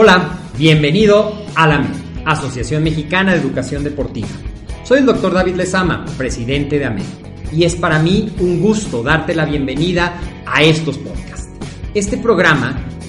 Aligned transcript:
Hola, 0.00 0.38
bienvenido 0.56 1.34
a 1.56 1.66
la 1.66 1.74
AMED, 1.74 1.90
Asociación 2.24 2.84
Mexicana 2.84 3.32
de 3.32 3.40
Educación 3.40 3.82
Deportiva. 3.82 4.28
Soy 4.84 5.00
el 5.00 5.06
doctor 5.06 5.34
David 5.34 5.56
Lezama, 5.56 6.04
presidente 6.16 6.78
de 6.78 6.84
AMED, 6.84 7.02
y 7.52 7.64
es 7.64 7.74
para 7.74 7.98
mí 7.98 8.32
un 8.38 8.60
gusto 8.60 9.02
darte 9.02 9.34
la 9.34 9.44
bienvenida 9.44 10.20
a 10.46 10.62
estos 10.62 10.98
podcasts. 10.98 11.48
Este 11.94 12.16
programa 12.16 12.80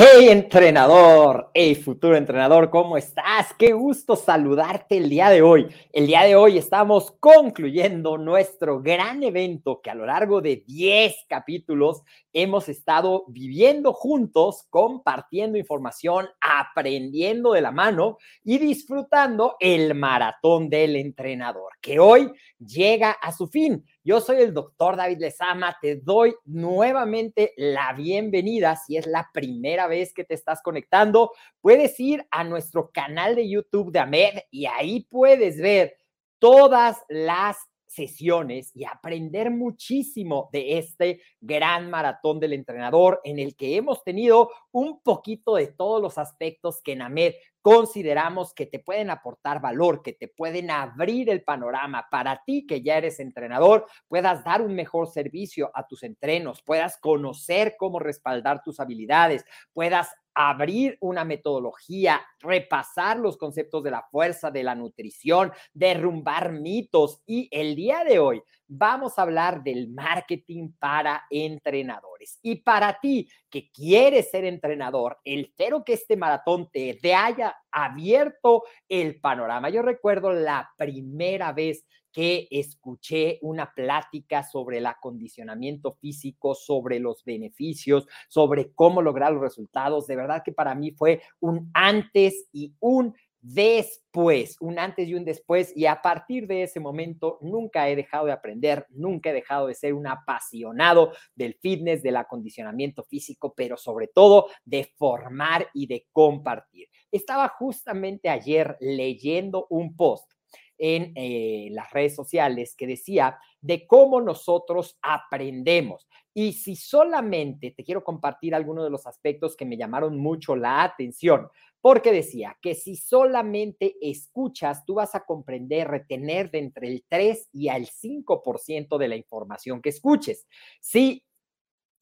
Hey 0.00 0.28
entrenador, 0.28 1.50
hey 1.52 1.74
futuro 1.74 2.16
entrenador, 2.16 2.70
¿cómo 2.70 2.96
estás? 2.96 3.52
Qué 3.58 3.72
gusto 3.72 4.14
saludarte 4.14 4.96
el 4.96 5.10
día 5.10 5.28
de 5.28 5.42
hoy. 5.42 5.66
El 5.92 6.06
día 6.06 6.22
de 6.22 6.36
hoy 6.36 6.56
estamos 6.56 7.10
concluyendo 7.18 8.16
nuestro 8.16 8.80
gran 8.80 9.24
evento 9.24 9.80
que 9.82 9.90
a 9.90 9.96
lo 9.96 10.06
largo 10.06 10.40
de 10.40 10.62
10 10.64 11.26
capítulos 11.28 12.02
hemos 12.32 12.68
estado 12.68 13.24
viviendo 13.26 13.92
juntos, 13.92 14.68
compartiendo 14.70 15.58
información, 15.58 16.28
aprendiendo 16.40 17.50
de 17.54 17.60
la 17.60 17.72
mano 17.72 18.18
y 18.44 18.58
disfrutando 18.58 19.56
el 19.58 19.96
maratón 19.96 20.70
del 20.70 20.94
entrenador, 20.94 21.72
que 21.80 21.98
hoy 21.98 22.30
llega 22.60 23.10
a 23.10 23.32
su 23.32 23.48
fin. 23.48 23.84
Yo 24.08 24.22
soy 24.22 24.40
el 24.40 24.54
doctor 24.54 24.96
David 24.96 25.18
Lezama, 25.18 25.76
te 25.82 25.96
doy 25.96 26.34
nuevamente 26.46 27.52
la 27.58 27.92
bienvenida. 27.92 28.74
Si 28.74 28.96
es 28.96 29.06
la 29.06 29.28
primera 29.34 29.86
vez 29.86 30.14
que 30.14 30.24
te 30.24 30.32
estás 30.32 30.62
conectando, 30.62 31.32
puedes 31.60 32.00
ir 32.00 32.26
a 32.30 32.42
nuestro 32.42 32.90
canal 32.90 33.36
de 33.36 33.50
YouTube 33.50 33.92
de 33.92 33.98
AMED 33.98 34.38
y 34.50 34.64
ahí 34.64 35.06
puedes 35.10 35.58
ver 35.58 35.98
todas 36.38 36.96
las 37.10 37.58
sesiones 37.88 38.70
y 38.74 38.84
aprender 38.84 39.50
muchísimo 39.50 40.48
de 40.52 40.78
este 40.78 41.20
gran 41.40 41.90
maratón 41.90 42.38
del 42.38 42.52
entrenador 42.52 43.20
en 43.24 43.38
el 43.38 43.56
que 43.56 43.76
hemos 43.76 44.04
tenido 44.04 44.50
un 44.70 45.02
poquito 45.02 45.56
de 45.56 45.68
todos 45.68 46.00
los 46.00 46.18
aspectos 46.18 46.80
que 46.82 46.92
en 46.92 47.02
AMED 47.02 47.34
consideramos 47.62 48.54
que 48.54 48.66
te 48.66 48.78
pueden 48.78 49.10
aportar 49.10 49.60
valor, 49.60 50.02
que 50.02 50.12
te 50.12 50.28
pueden 50.28 50.70
abrir 50.70 51.28
el 51.30 51.42
panorama 51.42 52.06
para 52.10 52.42
ti 52.44 52.66
que 52.66 52.82
ya 52.82 52.98
eres 52.98 53.20
entrenador, 53.20 53.86
puedas 54.06 54.44
dar 54.44 54.62
un 54.62 54.74
mejor 54.74 55.08
servicio 55.08 55.70
a 55.74 55.86
tus 55.86 56.02
entrenos, 56.02 56.62
puedas 56.62 56.98
conocer 56.98 57.74
cómo 57.78 57.98
respaldar 57.98 58.62
tus 58.62 58.80
habilidades, 58.80 59.44
puedas 59.72 60.08
abrir 60.40 60.96
una 61.00 61.24
metodología, 61.24 62.24
repasar 62.38 63.18
los 63.18 63.36
conceptos 63.36 63.82
de 63.82 63.90
la 63.90 64.06
fuerza, 64.08 64.52
de 64.52 64.62
la 64.62 64.76
nutrición, 64.76 65.50
derrumbar 65.74 66.52
mitos. 66.52 67.22
Y 67.26 67.48
el 67.50 67.74
día 67.74 68.04
de 68.04 68.20
hoy 68.20 68.42
vamos 68.68 69.18
a 69.18 69.22
hablar 69.22 69.62
del 69.62 69.88
marketing 69.88 70.70
para 70.78 71.24
entrenadores. 71.30 72.38
Y 72.42 72.56
para 72.56 73.00
ti 73.00 73.28
que 73.50 73.70
quieres 73.70 74.30
ser 74.30 74.44
entrenador, 74.44 75.18
espero 75.24 75.82
que 75.84 75.94
este 75.94 76.16
maratón 76.16 76.70
te, 76.70 76.98
haya 77.14 77.56
abierto 77.70 78.64
el 78.88 79.20
panorama. 79.20 79.70
Yo 79.70 79.82
recuerdo 79.82 80.32
la 80.32 80.70
primera 80.76 81.52
vez 81.52 81.84
que 82.12 82.48
escuché 82.50 83.38
una 83.42 83.72
plática 83.72 84.42
sobre 84.42 84.78
el 84.78 84.86
acondicionamiento 84.86 85.92
físico, 85.92 86.54
sobre 86.54 86.98
los 86.98 87.24
beneficios, 87.24 88.06
sobre 88.28 88.72
cómo 88.72 89.02
lograr 89.02 89.32
los 89.32 89.42
resultados. 89.42 90.06
De 90.06 90.16
verdad 90.16 90.42
que 90.44 90.52
para 90.52 90.74
mí 90.74 90.90
fue 90.90 91.22
un 91.40 91.70
antes 91.74 92.48
y 92.52 92.74
un 92.80 93.14
después, 93.40 94.56
un 94.60 94.78
antes 94.78 95.08
y 95.08 95.14
un 95.14 95.24
después, 95.24 95.72
y 95.76 95.86
a 95.86 96.02
partir 96.02 96.46
de 96.46 96.64
ese 96.64 96.80
momento 96.80 97.38
nunca 97.40 97.88
he 97.88 97.96
dejado 97.96 98.26
de 98.26 98.32
aprender, 98.32 98.86
nunca 98.90 99.30
he 99.30 99.34
dejado 99.34 99.66
de 99.66 99.74
ser 99.74 99.94
un 99.94 100.06
apasionado 100.06 101.12
del 101.34 101.54
fitness, 101.54 102.02
del 102.02 102.16
acondicionamiento 102.16 103.04
físico, 103.04 103.54
pero 103.56 103.76
sobre 103.76 104.08
todo 104.08 104.48
de 104.64 104.92
formar 104.96 105.68
y 105.74 105.86
de 105.86 106.06
compartir. 106.12 106.88
Estaba 107.10 107.48
justamente 107.48 108.28
ayer 108.28 108.76
leyendo 108.80 109.66
un 109.70 109.96
post 109.96 110.37
en 110.78 111.12
eh, 111.16 111.68
las 111.72 111.90
redes 111.90 112.14
sociales 112.14 112.74
que 112.76 112.86
decía 112.86 113.38
de 113.60 113.86
cómo 113.86 114.20
nosotros 114.20 114.98
aprendemos. 115.02 116.08
Y 116.32 116.52
si 116.52 116.76
solamente 116.76 117.72
te 117.72 117.84
quiero 117.84 118.04
compartir 118.04 118.54
algunos 118.54 118.84
de 118.84 118.90
los 118.90 119.06
aspectos 119.06 119.56
que 119.56 119.64
me 119.64 119.76
llamaron 119.76 120.18
mucho 120.18 120.54
la 120.54 120.84
atención, 120.84 121.48
porque 121.80 122.12
decía 122.12 122.56
que 122.60 122.74
si 122.74 122.96
solamente 122.96 123.96
escuchas, 124.00 124.84
tú 124.84 124.94
vas 124.94 125.14
a 125.14 125.24
comprender, 125.24 125.88
retener 125.88 126.50
de 126.50 126.58
entre 126.58 126.88
el 126.88 127.04
3 127.08 127.50
y 127.52 127.68
al 127.68 127.86
5% 127.86 128.98
de 128.98 129.08
la 129.08 129.16
información 129.16 129.80
que 129.80 129.90
escuches. 129.90 130.46
Si 130.80 131.24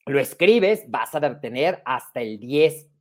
lo 0.06 0.20
escribes, 0.20 0.84
vas 0.88 1.14
a 1.14 1.20
retener 1.20 1.82
hasta 1.84 2.20
el 2.20 2.38
10%. 2.38 2.95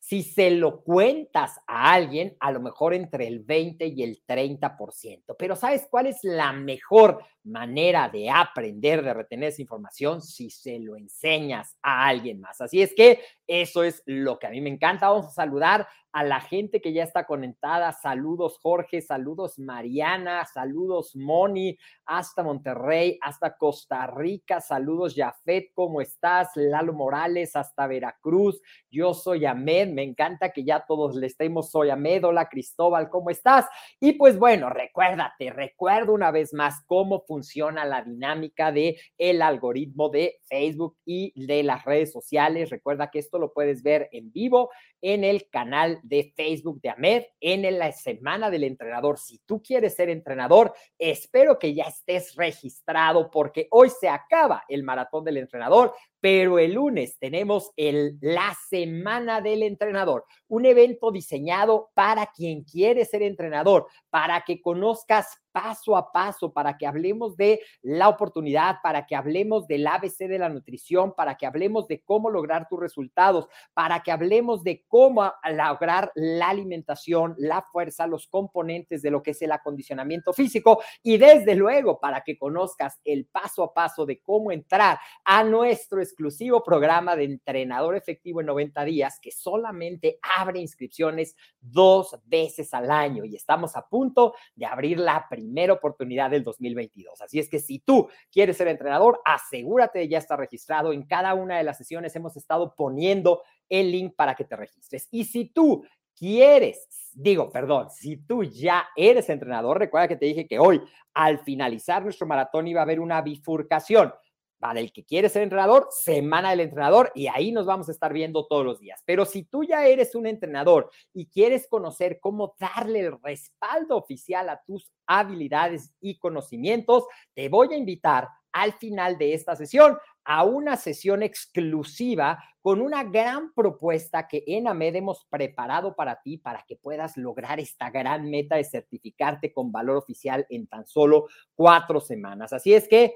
Si 0.00 0.22
se 0.22 0.50
lo 0.50 0.82
cuentas 0.82 1.58
a 1.66 1.92
alguien, 1.92 2.36
a 2.40 2.50
lo 2.50 2.60
mejor 2.60 2.94
entre 2.94 3.26
el 3.26 3.40
20 3.40 3.86
y 3.86 4.02
el 4.02 4.22
30%. 4.26 5.36
Pero 5.38 5.56
¿sabes 5.56 5.86
cuál 5.90 6.06
es 6.06 6.18
la 6.22 6.52
mejor 6.52 7.22
manera 7.48 8.08
de 8.08 8.30
aprender, 8.30 9.02
de 9.02 9.14
retener 9.14 9.48
esa 9.48 9.62
información? 9.62 10.22
Si 10.22 10.50
se 10.50 10.78
lo 10.78 10.96
enseñas 10.96 11.76
a 11.82 12.06
alguien 12.06 12.40
más. 12.40 12.60
Así 12.60 12.82
es 12.82 12.94
que 12.94 13.20
eso 13.46 13.82
es 13.82 14.02
lo 14.06 14.38
que 14.38 14.46
a 14.46 14.50
mí 14.50 14.60
me 14.60 14.70
encanta. 14.70 15.08
Vamos 15.08 15.26
a 15.26 15.30
saludar 15.30 15.88
a 16.12 16.24
la 16.24 16.40
gente 16.40 16.80
que 16.80 16.92
ya 16.92 17.04
está 17.04 17.24
conectada. 17.24 17.92
Saludos 17.92 18.58
Jorge, 18.62 19.00
saludos 19.00 19.58
Mariana, 19.58 20.44
saludos 20.46 21.14
Moni, 21.14 21.78
hasta 22.06 22.42
Monterrey, 22.42 23.18
hasta 23.22 23.56
Costa 23.56 24.06
Rica, 24.06 24.60
saludos 24.60 25.14
Jafet, 25.14 25.70
¿cómo 25.74 26.00
estás? 26.00 26.50
Lalo 26.56 26.92
Morales, 26.92 27.56
hasta 27.56 27.86
Veracruz. 27.86 28.60
Yo 28.90 29.14
soy 29.14 29.44
Ahmed, 29.44 29.88
me 29.88 30.02
encanta 30.02 30.50
que 30.52 30.64
ya 30.64 30.84
todos 30.86 31.14
le 31.14 31.26
estemos. 31.26 31.70
Soy 31.70 31.90
Ahmed, 31.90 32.24
Cristóbal, 32.50 33.10
¿cómo 33.10 33.30
estás? 33.30 33.66
Y 34.00 34.12
pues 34.12 34.38
bueno, 34.38 34.70
recuérdate, 34.70 35.50
recuerdo 35.50 36.14
una 36.14 36.30
vez 36.30 36.52
más 36.52 36.82
cómo 36.86 37.20
funciona 37.20 37.37
la 37.84 38.02
dinámica 38.02 38.72
de 38.72 38.98
el 39.16 39.42
algoritmo 39.42 40.08
de 40.08 40.40
Facebook 40.44 40.96
y 41.04 41.32
de 41.46 41.62
las 41.62 41.84
redes 41.84 42.12
sociales. 42.12 42.70
Recuerda 42.70 43.10
que 43.10 43.18
esto 43.18 43.38
lo 43.38 43.52
puedes 43.52 43.82
ver 43.82 44.08
en 44.12 44.32
vivo 44.32 44.70
en 45.00 45.24
el 45.24 45.48
canal 45.48 46.00
de 46.02 46.32
Facebook 46.36 46.80
de 46.80 46.90
Ahmed, 46.90 47.24
en 47.40 47.78
la 47.78 47.92
semana 47.92 48.50
del 48.50 48.64
entrenador. 48.64 49.18
Si 49.18 49.38
tú 49.46 49.62
quieres 49.62 49.94
ser 49.94 50.10
entrenador, 50.10 50.72
espero 50.98 51.58
que 51.58 51.74
ya 51.74 51.84
estés 51.84 52.34
registrado 52.34 53.30
porque 53.30 53.68
hoy 53.70 53.90
se 53.90 54.08
acaba 54.08 54.64
el 54.68 54.82
maratón 54.82 55.24
del 55.24 55.36
entrenador 55.36 55.94
pero 56.20 56.58
el 56.58 56.74
lunes 56.74 57.16
tenemos 57.18 57.70
el, 57.76 58.18
la 58.20 58.56
Semana 58.68 59.40
del 59.40 59.62
Entrenador, 59.62 60.24
un 60.48 60.66
evento 60.66 61.10
diseñado 61.10 61.90
para 61.94 62.26
quien 62.26 62.64
quiere 62.64 63.04
ser 63.04 63.22
entrenador, 63.22 63.86
para 64.10 64.42
que 64.42 64.60
conozcas 64.60 65.38
paso 65.58 65.96
a 65.96 66.12
paso 66.12 66.52
para 66.52 66.76
que 66.76 66.86
hablemos 66.86 67.36
de 67.36 67.60
la 67.82 68.08
oportunidad, 68.08 68.76
para 68.82 69.06
que 69.06 69.16
hablemos 69.16 69.66
del 69.66 69.86
ABC 69.86 70.28
de 70.28 70.38
la 70.38 70.48
nutrición, 70.48 71.14
para 71.14 71.36
que 71.36 71.46
hablemos 71.46 71.88
de 71.88 72.00
cómo 72.02 72.30
lograr 72.30 72.68
tus 72.68 72.78
resultados, 72.78 73.48
para 73.74 74.02
que 74.02 74.12
hablemos 74.12 74.62
de 74.62 74.84
cómo 74.86 75.32
lograr 75.50 76.12
la 76.14 76.50
alimentación, 76.50 77.34
la 77.38 77.62
fuerza, 77.72 78.06
los 78.06 78.28
componentes 78.28 79.02
de 79.02 79.10
lo 79.10 79.22
que 79.22 79.32
es 79.32 79.42
el 79.42 79.52
acondicionamiento 79.52 80.32
físico 80.32 80.80
y 81.02 81.18
desde 81.18 81.54
luego 81.56 81.98
para 81.98 82.22
que 82.22 82.38
conozcas 82.38 83.00
el 83.04 83.26
paso 83.26 83.64
a 83.64 83.74
paso 83.74 84.06
de 84.06 84.20
cómo 84.20 84.52
entrar 84.52 84.98
a 85.24 85.42
nuestro 85.42 86.00
exclusivo 86.08 86.62
programa 86.62 87.14
de 87.14 87.24
entrenador 87.24 87.94
efectivo 87.94 88.40
en 88.40 88.46
90 88.46 88.84
días 88.84 89.18
que 89.20 89.30
solamente 89.30 90.18
abre 90.22 90.60
inscripciones 90.60 91.36
dos 91.60 92.18
veces 92.24 92.72
al 92.74 92.90
año 92.90 93.24
y 93.24 93.36
estamos 93.36 93.76
a 93.76 93.86
punto 93.86 94.34
de 94.54 94.66
abrir 94.66 94.98
la 94.98 95.26
primera 95.28 95.74
oportunidad 95.74 96.30
del 96.30 96.42
2022. 96.42 97.20
Así 97.20 97.38
es 97.38 97.48
que 97.48 97.58
si 97.58 97.78
tú 97.78 98.08
quieres 98.32 98.56
ser 98.56 98.68
entrenador, 98.68 99.20
asegúrate 99.24 100.00
de 100.00 100.08
ya 100.08 100.18
estar 100.18 100.38
registrado. 100.38 100.92
En 100.92 101.04
cada 101.04 101.34
una 101.34 101.58
de 101.58 101.64
las 101.64 101.78
sesiones 101.78 102.16
hemos 102.16 102.36
estado 102.36 102.74
poniendo 102.74 103.42
el 103.68 103.92
link 103.92 104.14
para 104.16 104.34
que 104.34 104.44
te 104.44 104.56
registres. 104.56 105.08
Y 105.10 105.24
si 105.24 105.46
tú 105.46 105.84
quieres, 106.18 106.88
digo, 107.12 107.50
perdón, 107.50 107.90
si 107.90 108.16
tú 108.16 108.42
ya 108.44 108.88
eres 108.96 109.28
entrenador, 109.28 109.78
recuerda 109.78 110.08
que 110.08 110.16
te 110.16 110.26
dije 110.26 110.46
que 110.46 110.58
hoy, 110.58 110.80
al 111.14 111.38
finalizar 111.38 112.02
nuestro 112.02 112.26
maratón, 112.26 112.66
iba 112.66 112.80
a 112.80 112.84
haber 112.84 113.00
una 113.00 113.22
bifurcación 113.22 114.12
para 114.58 114.80
el 114.80 114.92
que 114.92 115.04
quiere 115.04 115.28
ser 115.28 115.42
entrenador, 115.42 115.88
semana 115.90 116.50
del 116.50 116.60
entrenador, 116.60 117.12
y 117.14 117.28
ahí 117.28 117.52
nos 117.52 117.66
vamos 117.66 117.88
a 117.88 117.92
estar 117.92 118.12
viendo 118.12 118.46
todos 118.46 118.64
los 118.64 118.80
días. 118.80 119.02
Pero 119.06 119.24
si 119.24 119.44
tú 119.44 119.64
ya 119.64 119.86
eres 119.86 120.14
un 120.14 120.26
entrenador 120.26 120.90
y 121.12 121.26
quieres 121.26 121.66
conocer 121.68 122.18
cómo 122.20 122.56
darle 122.58 123.00
el 123.00 123.20
respaldo 123.22 123.96
oficial 123.96 124.48
a 124.48 124.62
tus 124.66 124.92
habilidades 125.06 125.92
y 126.00 126.18
conocimientos, 126.18 127.04
te 127.34 127.48
voy 127.48 127.72
a 127.72 127.76
invitar 127.76 128.28
al 128.52 128.72
final 128.72 129.18
de 129.18 129.34
esta 129.34 129.54
sesión 129.56 129.98
a 130.24 130.44
una 130.44 130.76
sesión 130.76 131.22
exclusiva 131.22 132.42
con 132.60 132.82
una 132.82 133.04
gran 133.04 133.52
propuesta 133.54 134.28
que 134.28 134.44
en 134.46 134.68
AMED 134.68 134.96
hemos 134.96 135.24
preparado 135.30 135.94
para 135.94 136.20
ti 136.20 136.36
para 136.36 136.64
que 136.66 136.76
puedas 136.76 137.16
lograr 137.16 137.60
esta 137.60 137.90
gran 137.90 138.28
meta 138.28 138.56
de 138.56 138.64
certificarte 138.64 139.52
con 139.52 139.72
valor 139.72 139.96
oficial 139.96 140.46
en 140.50 140.66
tan 140.66 140.86
solo 140.86 141.28
cuatro 141.54 142.00
semanas. 142.00 142.52
Así 142.52 142.74
es 142.74 142.88
que 142.88 143.14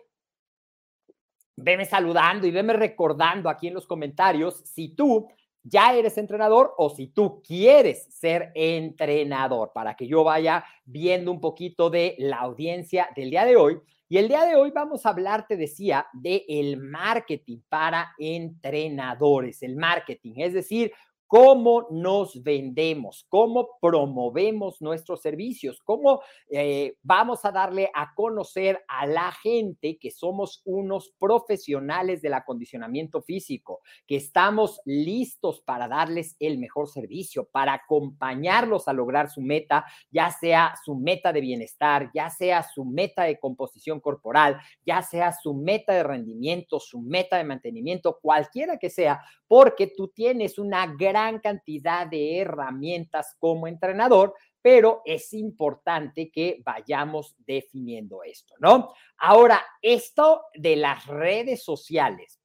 veme 1.62 1.84
saludando 1.84 2.46
y 2.46 2.50
veme 2.50 2.72
recordando 2.72 3.48
aquí 3.48 3.68
en 3.68 3.74
los 3.74 3.86
comentarios 3.86 4.62
si 4.64 4.88
tú 4.88 5.28
ya 5.62 5.94
eres 5.94 6.18
entrenador 6.18 6.74
o 6.76 6.90
si 6.90 7.08
tú 7.08 7.42
quieres 7.42 8.04
ser 8.12 8.50
entrenador 8.54 9.70
para 9.72 9.94
que 9.94 10.06
yo 10.06 10.24
vaya 10.24 10.64
viendo 10.84 11.30
un 11.30 11.40
poquito 11.40 11.88
de 11.88 12.16
la 12.18 12.38
audiencia 12.38 13.08
del 13.14 13.30
día 13.30 13.44
de 13.44 13.56
hoy. 13.56 13.80
Y 14.08 14.18
el 14.18 14.28
día 14.28 14.44
de 14.44 14.56
hoy 14.56 14.70
vamos 14.72 15.06
a 15.06 15.10
hablar, 15.10 15.46
te 15.46 15.56
decía, 15.56 16.06
de 16.12 16.44
el 16.48 16.76
marketing 16.76 17.60
para 17.68 18.12
entrenadores, 18.18 19.62
el 19.62 19.76
marketing, 19.76 20.34
es 20.36 20.52
decir, 20.52 20.92
cómo 21.32 21.86
nos 21.90 22.42
vendemos, 22.42 23.24
cómo 23.30 23.78
promovemos 23.80 24.82
nuestros 24.82 25.22
servicios, 25.22 25.80
cómo 25.82 26.20
eh, 26.50 26.98
vamos 27.02 27.46
a 27.46 27.50
darle 27.50 27.90
a 27.94 28.12
conocer 28.14 28.84
a 28.86 29.06
la 29.06 29.32
gente 29.32 29.96
que 29.98 30.10
somos 30.10 30.60
unos 30.66 31.14
profesionales 31.18 32.20
del 32.20 32.34
acondicionamiento 32.34 33.22
físico, 33.22 33.80
que 34.06 34.16
estamos 34.16 34.82
listos 34.84 35.62
para 35.62 35.88
darles 35.88 36.36
el 36.38 36.58
mejor 36.58 36.86
servicio, 36.86 37.48
para 37.50 37.72
acompañarlos 37.72 38.86
a 38.86 38.92
lograr 38.92 39.30
su 39.30 39.40
meta, 39.40 39.86
ya 40.10 40.30
sea 40.30 40.74
su 40.84 40.96
meta 40.96 41.32
de 41.32 41.40
bienestar, 41.40 42.10
ya 42.12 42.28
sea 42.28 42.62
su 42.62 42.84
meta 42.84 43.22
de 43.22 43.38
composición 43.38 44.00
corporal, 44.00 44.60
ya 44.84 45.00
sea 45.00 45.32
su 45.32 45.54
meta 45.54 45.94
de 45.94 46.02
rendimiento, 46.02 46.78
su 46.78 47.00
meta 47.00 47.38
de 47.38 47.44
mantenimiento, 47.44 48.18
cualquiera 48.20 48.76
que 48.76 48.90
sea, 48.90 49.22
porque 49.48 49.86
tú 49.86 50.08
tienes 50.08 50.58
una 50.58 50.86
gran 50.86 51.21
cantidad 51.40 52.06
de 52.06 52.38
herramientas 52.38 53.36
como 53.38 53.66
entrenador, 53.66 54.34
pero 54.60 55.02
es 55.04 55.32
importante 55.32 56.30
que 56.30 56.62
vayamos 56.64 57.34
definiendo 57.38 58.22
esto, 58.22 58.54
¿no? 58.58 58.92
Ahora, 59.18 59.60
esto 59.80 60.42
de 60.54 60.76
las 60.76 61.06
redes 61.06 61.64
sociales. 61.64 62.40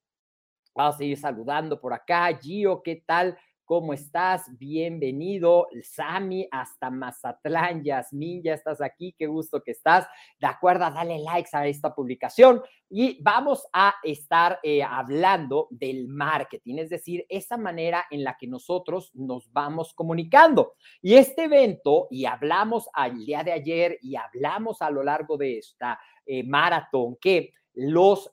Vamos 0.74 0.96
a 0.96 0.98
seguir 0.98 1.18
saludando 1.18 1.80
por 1.80 1.92
acá. 1.92 2.36
Gio, 2.40 2.82
¿qué 2.82 3.02
tal? 3.04 3.38
¿Cómo 3.68 3.92
estás? 3.92 4.46
Bienvenido, 4.58 5.68
Sami, 5.82 6.48
hasta 6.50 6.88
Mazatlán. 6.88 7.84
Yasmin, 7.84 8.42
ya 8.42 8.54
estás 8.54 8.80
aquí. 8.80 9.14
Qué 9.18 9.26
gusto 9.26 9.62
que 9.62 9.72
estás. 9.72 10.08
De 10.40 10.46
acuerdo, 10.46 10.90
dale 10.90 11.18
likes 11.18 11.50
a 11.52 11.66
esta 11.66 11.94
publicación. 11.94 12.62
Y 12.88 13.22
vamos 13.22 13.68
a 13.74 13.96
estar 14.02 14.58
eh, 14.62 14.82
hablando 14.82 15.68
del 15.68 16.08
marketing, 16.08 16.76
es 16.78 16.88
decir, 16.88 17.26
esa 17.28 17.58
manera 17.58 18.06
en 18.10 18.24
la 18.24 18.38
que 18.38 18.46
nosotros 18.46 19.10
nos 19.12 19.52
vamos 19.52 19.92
comunicando. 19.92 20.72
Y 21.02 21.16
este 21.16 21.44
evento, 21.44 22.08
y 22.10 22.24
hablamos 22.24 22.88
al 22.94 23.22
día 23.22 23.44
de 23.44 23.52
ayer 23.52 23.98
y 24.00 24.16
hablamos 24.16 24.80
a 24.80 24.88
lo 24.88 25.02
largo 25.02 25.36
de 25.36 25.58
esta 25.58 26.00
eh, 26.24 26.42
maratón, 26.42 27.18
que 27.20 27.52
los 27.74 28.30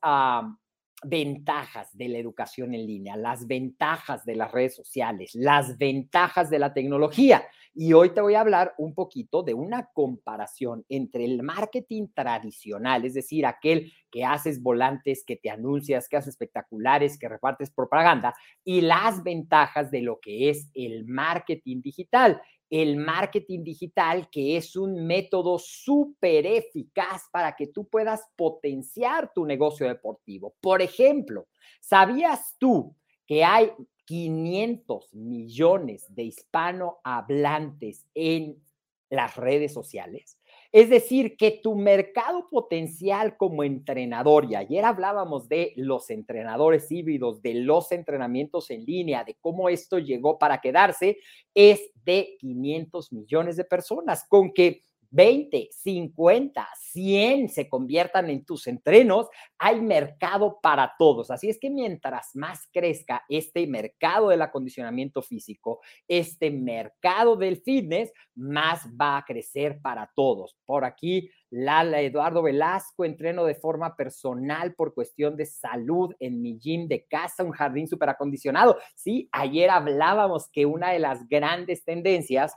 ventajas 1.07 1.95
de 1.97 2.09
la 2.09 2.17
educación 2.17 2.73
en 2.73 2.85
línea, 2.85 3.15
las 3.15 3.47
ventajas 3.47 4.25
de 4.25 4.35
las 4.35 4.51
redes 4.51 4.75
sociales, 4.75 5.35
las 5.35 5.77
ventajas 5.77 6.49
de 6.49 6.59
la 6.59 6.73
tecnología. 6.73 7.43
Y 7.73 7.91
hoy 7.91 8.11
te 8.11 8.21
voy 8.21 8.35
a 8.35 8.39
hablar 8.39 8.73
un 8.77 8.93
poquito 8.93 9.43
de 9.43 9.53
una 9.53 9.89
comparación 9.93 10.85
entre 10.87 11.25
el 11.25 11.43
marketing 11.43 12.07
tradicional, 12.13 13.03
es 13.03 13.15
decir, 13.15 13.45
aquel 13.45 13.91
que 14.09 14.23
haces 14.23 14.63
volantes, 14.63 15.25
que 15.27 15.35
te 15.35 15.49
anuncias, 15.49 16.07
que 16.07 16.15
haces 16.15 16.29
espectaculares, 16.29 17.19
que 17.19 17.27
repartes 17.27 17.71
propaganda, 17.71 18.33
y 18.63 18.79
las 18.79 19.23
ventajas 19.23 19.91
de 19.91 20.01
lo 20.01 20.21
que 20.21 20.49
es 20.49 20.69
el 20.73 21.05
marketing 21.05 21.81
digital 21.81 22.41
el 22.81 22.97
marketing 22.97 23.63
digital, 23.63 24.29
que 24.29 24.57
es 24.57 24.75
un 24.75 25.05
método 25.07 25.57
súper 25.57 26.45
eficaz 26.45 27.23
para 27.31 27.55
que 27.55 27.67
tú 27.67 27.87
puedas 27.87 28.21
potenciar 28.35 29.31
tu 29.33 29.45
negocio 29.45 29.87
deportivo. 29.87 30.55
Por 30.59 30.81
ejemplo, 30.81 31.47
¿sabías 31.79 32.55
tú 32.57 32.93
que 33.25 33.45
hay 33.45 33.71
500 34.05 35.13
millones 35.13 36.05
de 36.13 36.23
hispanohablantes 36.23 38.05
en 38.13 38.61
las 39.09 39.37
redes 39.37 39.73
sociales? 39.73 40.37
Es 40.75 40.89
decir, 40.89 41.37
que 41.37 41.61
tu 41.63 41.73
mercado 41.73 42.49
potencial 42.49 43.37
como 43.37 43.63
entrenador, 43.63 44.43
y 44.43 44.55
ayer 44.55 44.83
hablábamos 44.83 45.47
de 45.47 45.71
los 45.77 46.09
entrenadores 46.09 46.91
híbridos, 46.91 47.41
de 47.41 47.53
los 47.53 47.93
entrenamientos 47.93 48.69
en 48.71 48.83
línea, 48.83 49.23
de 49.23 49.37
cómo 49.39 49.69
esto 49.69 49.99
llegó 49.99 50.37
para 50.37 50.59
quedarse, 50.59 51.19
es 51.53 51.79
de 52.03 52.35
500 52.39 53.13
millones 53.13 53.55
de 53.55 53.63
personas, 53.63 54.25
con 54.27 54.51
que 54.51 54.81
20, 55.15 55.69
50, 55.71 56.67
100 56.77 57.47
se 57.47 57.69
conviertan 57.69 58.29
en 58.29 58.43
tus 58.43 58.67
entrenos, 58.67 59.29
hay 59.57 59.79
mercado 59.79 60.59
para 60.61 60.93
todos. 60.99 61.31
Así 61.31 61.49
es 61.49 61.57
que 61.57 61.69
mientras 61.69 62.35
más 62.35 62.67
crezca 62.73 63.23
este 63.29 63.65
mercado 63.65 64.27
del 64.27 64.41
acondicionamiento 64.41 65.21
físico, 65.21 65.79
este 66.05 66.51
mercado 66.51 67.37
del 67.37 67.61
fitness, 67.61 68.11
más 68.35 68.89
va 69.01 69.17
a 69.17 69.23
crecer 69.23 69.79
para 69.81 70.11
todos. 70.13 70.57
Por 70.65 70.83
aquí, 70.83 71.29
Lala 71.49 72.01
Eduardo 72.01 72.43
Velasco, 72.43 73.05
entreno 73.05 73.45
de 73.45 73.55
forma 73.55 73.95
personal 73.95 74.75
por 74.75 74.93
cuestión 74.93 75.37
de 75.37 75.45
salud 75.45 76.13
en 76.19 76.41
mi 76.41 76.59
gym 76.59 76.89
de 76.89 77.05
casa, 77.05 77.45
un 77.45 77.51
jardín 77.51 77.87
súper 77.87 78.09
acondicionado. 78.09 78.77
Sí, 78.95 79.29
ayer 79.31 79.69
hablábamos 79.69 80.49
que 80.51 80.65
una 80.65 80.91
de 80.91 80.99
las 80.99 81.25
grandes 81.29 81.85
tendencias 81.85 82.53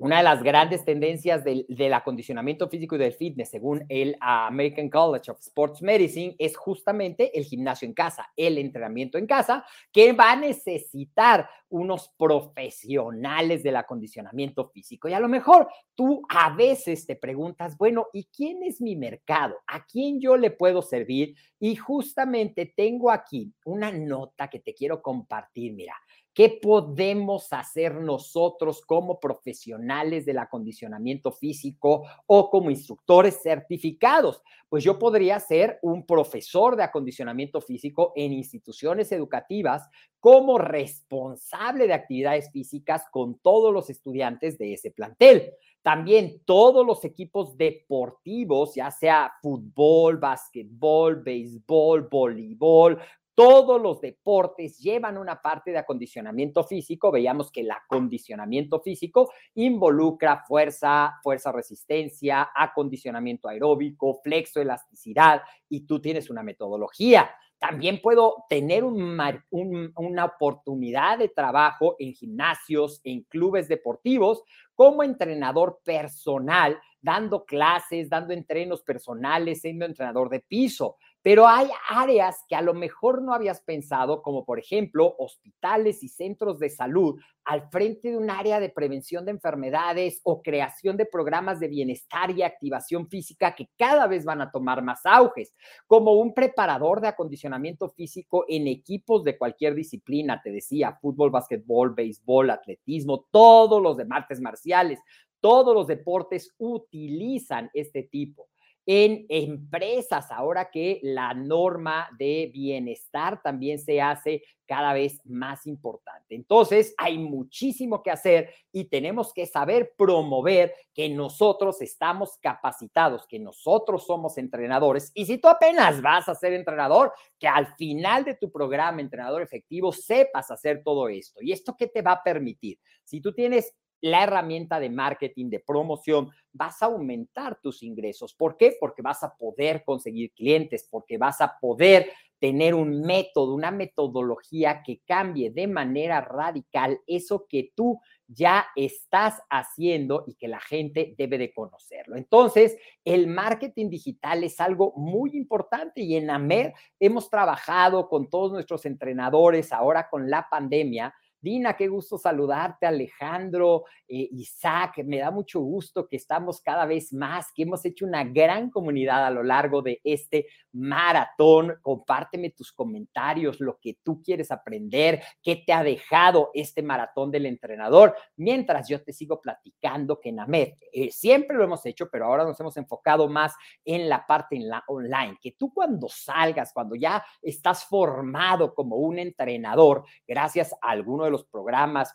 una 0.00 0.16
de 0.16 0.22
las 0.22 0.42
grandes 0.42 0.82
tendencias 0.82 1.44
del, 1.44 1.92
acondicionamiento 1.92 2.70
físico 2.70 2.96
y 2.96 2.98
del 2.98 3.12
fitness, 3.12 3.50
según 3.50 3.84
el 3.90 4.16
American 4.20 4.88
College 4.88 5.30
of 5.30 5.40
Sports 5.40 5.82
Medicine, 5.82 6.34
es 6.38 6.56
justamente 6.56 7.38
el 7.38 7.44
gimnasio 7.44 7.86
en 7.86 7.92
casa, 7.92 8.30
el 8.34 8.56
entrenamiento 8.56 9.18
en 9.18 9.26
casa, 9.26 9.62
que 9.92 10.14
va 10.14 10.32
a 10.32 10.36
necesitar 10.36 11.48
unos 11.68 12.08
profesionales 12.16 13.62
del 13.62 13.76
acondicionamiento 13.76 14.70
físico. 14.70 15.06
Y 15.06 15.12
a 15.12 15.20
lo 15.20 15.28
mejor 15.28 15.68
tú 15.94 16.22
a 16.30 16.54
veces 16.54 17.06
te 17.06 17.16
preguntas, 17.16 17.76
bueno, 17.76 18.06
¿y 18.14 18.24
quién 18.24 18.62
es 18.62 18.80
mi 18.80 18.96
mercado? 18.96 19.56
¿A 19.66 19.84
quién 19.84 20.18
yo 20.18 20.38
le 20.38 20.50
puedo 20.50 20.80
servir? 20.80 21.36
Y 21.58 21.76
justamente 21.76 22.72
tengo 22.74 23.10
aquí 23.10 23.52
una 23.66 23.92
nota 23.92 24.48
que 24.48 24.60
te 24.60 24.72
quiero 24.72 25.02
compartir. 25.02 25.74
Mira, 25.74 25.94
¿Qué 26.32 26.60
podemos 26.62 27.52
hacer 27.52 27.94
nosotros 27.96 28.82
como 28.86 29.18
profesionales 29.18 30.24
del 30.24 30.38
acondicionamiento 30.38 31.32
físico 31.32 32.04
o 32.26 32.50
como 32.50 32.70
instructores 32.70 33.42
certificados? 33.42 34.40
Pues 34.68 34.84
yo 34.84 34.96
podría 34.98 35.40
ser 35.40 35.80
un 35.82 36.06
profesor 36.06 36.76
de 36.76 36.84
acondicionamiento 36.84 37.60
físico 37.60 38.12
en 38.14 38.32
instituciones 38.32 39.10
educativas 39.10 39.88
como 40.20 40.58
responsable 40.58 41.88
de 41.88 41.94
actividades 41.94 42.52
físicas 42.52 43.02
con 43.10 43.38
todos 43.40 43.74
los 43.74 43.90
estudiantes 43.90 44.56
de 44.56 44.74
ese 44.74 44.92
plantel. 44.92 45.52
También 45.82 46.42
todos 46.44 46.86
los 46.86 47.04
equipos 47.06 47.56
deportivos, 47.56 48.74
ya 48.74 48.90
sea 48.90 49.32
fútbol, 49.40 50.18
básquetbol, 50.18 51.22
béisbol, 51.22 52.06
voleibol, 52.08 53.00
todos 53.40 53.80
los 53.80 54.02
deportes 54.02 54.76
llevan 54.76 55.16
una 55.16 55.40
parte 55.40 55.70
de 55.70 55.78
acondicionamiento 55.78 56.62
físico. 56.62 57.10
Veíamos 57.10 57.50
que 57.50 57.62
el 57.62 57.70
acondicionamiento 57.70 58.80
físico 58.80 59.32
involucra 59.54 60.44
fuerza, 60.46 61.18
fuerza 61.22 61.50
resistencia, 61.50 62.50
acondicionamiento 62.54 63.48
aeróbico, 63.48 64.20
flexoelasticidad 64.22 65.40
y 65.70 65.86
tú 65.86 66.02
tienes 66.02 66.28
una 66.28 66.42
metodología. 66.42 67.30
También 67.58 68.02
puedo 68.02 68.44
tener 68.50 68.84
una 68.84 70.24
oportunidad 70.26 71.16
de 71.16 71.28
trabajo 71.28 71.96
en 71.98 72.12
gimnasios, 72.12 73.00
en 73.04 73.22
clubes 73.22 73.68
deportivos, 73.68 74.42
como 74.74 75.02
entrenador 75.02 75.80
personal, 75.82 76.78
dando 77.02 77.44
clases, 77.44 78.08
dando 78.08 78.32
entrenos 78.32 78.82
personales, 78.82 79.60
siendo 79.60 79.84
entrenador 79.84 80.28
de 80.28 80.40
piso. 80.40 80.96
Pero 81.22 81.46
hay 81.46 81.68
áreas 81.90 82.44
que 82.48 82.56
a 82.56 82.62
lo 82.62 82.72
mejor 82.72 83.20
no 83.20 83.34
habías 83.34 83.60
pensado, 83.60 84.22
como 84.22 84.46
por 84.46 84.58
ejemplo 84.58 85.14
hospitales 85.18 86.02
y 86.02 86.08
centros 86.08 86.58
de 86.58 86.70
salud 86.70 87.20
al 87.44 87.68
frente 87.68 88.10
de 88.10 88.16
un 88.16 88.30
área 88.30 88.60
de 88.60 88.70
prevención 88.70 89.24
de 89.24 89.32
enfermedades 89.32 90.20
o 90.22 90.40
creación 90.40 90.96
de 90.96 91.04
programas 91.04 91.60
de 91.60 91.68
bienestar 91.68 92.30
y 92.30 92.42
activación 92.42 93.08
física 93.08 93.54
que 93.54 93.68
cada 93.76 94.06
vez 94.06 94.24
van 94.24 94.40
a 94.40 94.50
tomar 94.50 94.82
más 94.82 95.00
auges, 95.04 95.52
como 95.86 96.14
un 96.14 96.32
preparador 96.32 97.00
de 97.00 97.08
acondicionamiento 97.08 97.90
físico 97.90 98.44
en 98.48 98.66
equipos 98.66 99.24
de 99.24 99.36
cualquier 99.36 99.74
disciplina, 99.74 100.40
te 100.42 100.50
decía, 100.50 100.98
fútbol, 101.00 101.30
básquetbol, 101.30 101.94
béisbol, 101.94 102.50
atletismo, 102.50 103.26
todos 103.30 103.82
los 103.82 103.96
de 103.96 104.04
martes 104.04 104.40
marciales, 104.40 105.00
todos 105.40 105.74
los 105.74 105.86
deportes 105.86 106.54
utilizan 106.58 107.70
este 107.74 108.02
tipo 108.04 108.48
en 108.92 109.26
empresas, 109.28 110.32
ahora 110.32 110.70
que 110.70 110.98
la 111.02 111.34
norma 111.34 112.08
de 112.18 112.50
bienestar 112.52 113.40
también 113.42 113.78
se 113.78 114.00
hace 114.00 114.42
cada 114.66 114.92
vez 114.92 115.20
más 115.26 115.66
importante. 115.66 116.34
Entonces, 116.34 116.94
hay 116.96 117.18
muchísimo 117.18 118.02
que 118.02 118.10
hacer 118.10 118.52
y 118.72 118.84
tenemos 118.84 119.32
que 119.32 119.46
saber 119.46 119.92
promover 119.96 120.74
que 120.94 121.08
nosotros 121.08 121.82
estamos 121.82 122.38
capacitados, 122.40 123.26
que 123.28 123.38
nosotros 123.38 124.06
somos 124.06 124.38
entrenadores. 124.38 125.12
Y 125.14 125.26
si 125.26 125.38
tú 125.38 125.48
apenas 125.48 126.00
vas 126.00 126.28
a 126.28 126.34
ser 126.34 126.52
entrenador, 126.52 127.12
que 127.38 127.48
al 127.48 127.74
final 127.76 128.24
de 128.24 128.34
tu 128.34 128.50
programa 128.50 129.00
Entrenador 129.00 129.42
Efectivo 129.42 129.92
sepas 129.92 130.50
hacer 130.50 130.82
todo 130.82 131.08
esto. 131.08 131.40
¿Y 131.42 131.52
esto 131.52 131.76
qué 131.78 131.86
te 131.86 132.02
va 132.02 132.12
a 132.12 132.22
permitir? 132.22 132.78
Si 133.04 133.20
tú 133.20 133.32
tienes 133.32 133.74
la 134.00 134.24
herramienta 134.24 134.80
de 134.80 134.90
marketing, 134.90 135.50
de 135.50 135.60
promoción, 135.60 136.30
vas 136.52 136.82
a 136.82 136.86
aumentar 136.86 137.60
tus 137.60 137.82
ingresos. 137.82 138.34
¿Por 138.34 138.56
qué? 138.56 138.76
Porque 138.78 139.02
vas 139.02 139.22
a 139.22 139.36
poder 139.36 139.84
conseguir 139.84 140.32
clientes, 140.32 140.86
porque 140.90 141.18
vas 141.18 141.40
a 141.40 141.58
poder 141.60 142.10
tener 142.40 142.74
un 142.74 143.02
método, 143.02 143.54
una 143.54 143.70
metodología 143.70 144.82
que 144.82 145.00
cambie 145.06 145.50
de 145.50 145.66
manera 145.66 146.22
radical 146.22 146.98
eso 147.06 147.46
que 147.46 147.70
tú 147.76 148.00
ya 148.26 148.66
estás 148.74 149.42
haciendo 149.50 150.24
y 150.26 150.34
que 150.34 150.48
la 150.48 150.60
gente 150.60 151.14
debe 151.18 151.36
de 151.36 151.52
conocerlo. 151.52 152.16
Entonces, 152.16 152.78
el 153.04 153.26
marketing 153.26 153.90
digital 153.90 154.42
es 154.42 154.58
algo 154.58 154.94
muy 154.96 155.36
importante 155.36 156.00
y 156.00 156.16
en 156.16 156.30
AMER 156.30 156.72
hemos 156.98 157.28
trabajado 157.28 158.08
con 158.08 158.30
todos 158.30 158.52
nuestros 158.52 158.86
entrenadores 158.86 159.72
ahora 159.72 160.08
con 160.08 160.30
la 160.30 160.48
pandemia 160.48 161.14
Dina, 161.42 161.74
qué 161.74 161.88
gusto 161.88 162.18
saludarte, 162.18 162.86
Alejandro, 162.86 163.84
eh, 164.06 164.28
Isaac, 164.32 165.02
me 165.04 165.18
da 165.18 165.30
mucho 165.30 165.60
gusto 165.60 166.06
que 166.06 166.16
estamos 166.16 166.60
cada 166.60 166.84
vez 166.84 167.14
más, 167.14 167.46
que 167.54 167.62
hemos 167.62 167.82
hecho 167.86 168.04
una 168.04 168.24
gran 168.24 168.68
comunidad 168.68 169.24
a 169.24 169.30
lo 169.30 169.42
largo 169.42 169.80
de 169.80 170.00
este 170.04 170.48
maratón. 170.72 171.78
Compárteme 171.80 172.50
tus 172.50 172.72
comentarios, 172.72 173.58
lo 173.58 173.78
que 173.80 173.98
tú 174.02 174.22
quieres 174.22 174.50
aprender, 174.50 175.22
qué 175.42 175.56
te 175.64 175.72
ha 175.72 175.82
dejado 175.82 176.50
este 176.52 176.82
maratón 176.82 177.30
del 177.30 177.46
entrenador, 177.46 178.14
mientras 178.36 178.86
yo 178.88 179.02
te 179.02 179.14
sigo 179.14 179.40
platicando 179.40 180.20
que 180.20 180.28
en 180.28 180.40
AMED 180.40 180.74
eh, 180.92 181.10
siempre 181.10 181.56
lo 181.56 181.64
hemos 181.64 181.86
hecho, 181.86 182.10
pero 182.10 182.26
ahora 182.26 182.44
nos 182.44 182.60
hemos 182.60 182.76
enfocado 182.76 183.28
más 183.28 183.54
en 183.84 184.10
la 184.10 184.26
parte 184.26 184.56
en 184.56 184.68
la 184.68 184.84
online, 184.88 185.38
que 185.40 185.52
tú 185.52 185.72
cuando 185.72 186.08
salgas, 186.08 186.72
cuando 186.74 186.96
ya 186.96 187.24
estás 187.40 187.84
formado 187.84 188.74
como 188.74 188.96
un 188.96 189.18
entrenador, 189.18 190.04
gracias 190.28 190.74
a 190.82 190.90
alguno 190.90 191.24
de 191.24 191.29
los 191.30 191.44
programas 191.44 192.14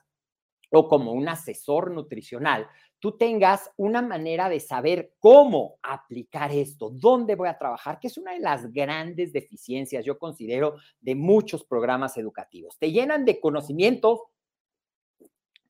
o 0.71 0.87
como 0.87 1.13
un 1.13 1.27
asesor 1.29 1.91
nutricional, 1.91 2.67
tú 2.99 3.17
tengas 3.17 3.69
una 3.77 4.01
manera 4.01 4.49
de 4.49 4.59
saber 4.59 5.13
cómo 5.19 5.77
aplicar 5.83 6.51
esto, 6.51 6.89
dónde 6.89 7.35
voy 7.35 7.47
a 7.47 7.57
trabajar, 7.57 7.99
que 7.99 8.07
es 8.07 8.17
una 8.17 8.33
de 8.33 8.39
las 8.39 8.71
grandes 8.71 9.31
deficiencias, 9.31 10.03
yo 10.03 10.17
considero, 10.17 10.75
de 10.99 11.15
muchos 11.15 11.63
programas 11.63 12.17
educativos. 12.17 12.77
Te 12.79 12.91
llenan 12.91 13.23
de 13.23 13.39
conocimientos, 13.39 14.21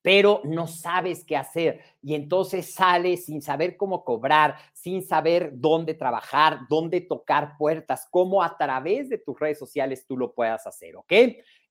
pero 0.06 0.40
no 0.44 0.68
sabes 0.68 1.24
qué 1.24 1.36
hacer 1.36 1.80
y 2.00 2.14
entonces 2.14 2.72
sales 2.72 3.24
sin 3.24 3.42
saber 3.42 3.76
cómo 3.76 4.04
cobrar, 4.04 4.54
sin 4.72 5.02
saber 5.02 5.50
dónde 5.54 5.94
trabajar, 5.94 6.60
dónde 6.70 7.00
tocar 7.00 7.56
puertas, 7.58 8.06
cómo 8.08 8.40
a 8.40 8.56
través 8.56 9.08
de 9.08 9.18
tus 9.18 9.36
redes 9.38 9.58
sociales 9.58 10.06
tú 10.06 10.16
lo 10.16 10.32
puedas 10.32 10.64
hacer, 10.64 10.94
¿ok? 10.94 11.12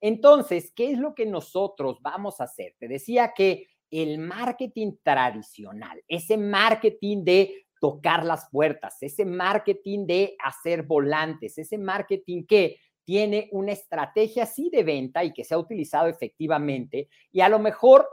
Entonces, 0.02 0.72
¿qué 0.76 0.92
es 0.92 1.00
lo 1.00 1.16
que 1.16 1.26
nosotros 1.26 2.00
vamos 2.02 2.40
a 2.40 2.46
hacer? 2.46 2.76
Te 2.80 2.88
decía 2.88 3.34
que 3.36 3.68
el 3.92 4.20
marketing 4.20 4.94
tradicional, 5.04 6.02
ese 6.08 6.38
marketing 6.38 7.24
de 7.24 7.66
tocar 7.80 8.26
las 8.26 8.50
puertas, 8.50 8.98
ese 9.02 9.26
marketing 9.26 10.06
de 10.06 10.36
hacer 10.44 10.84
volantes, 10.84 11.58
ese 11.58 11.78
marketing 11.78 12.46
que 12.46 12.78
tiene 13.04 13.48
una 13.52 13.72
estrategia 13.72 14.46
sí 14.46 14.70
de 14.72 14.84
venta 14.84 15.24
y 15.24 15.32
que 15.32 15.44
se 15.44 15.54
ha 15.54 15.60
utilizado 15.60 16.08
efectivamente 16.08 17.08
y 17.32 17.42
a 17.42 17.50
lo 17.50 17.60
mejor 17.60 18.08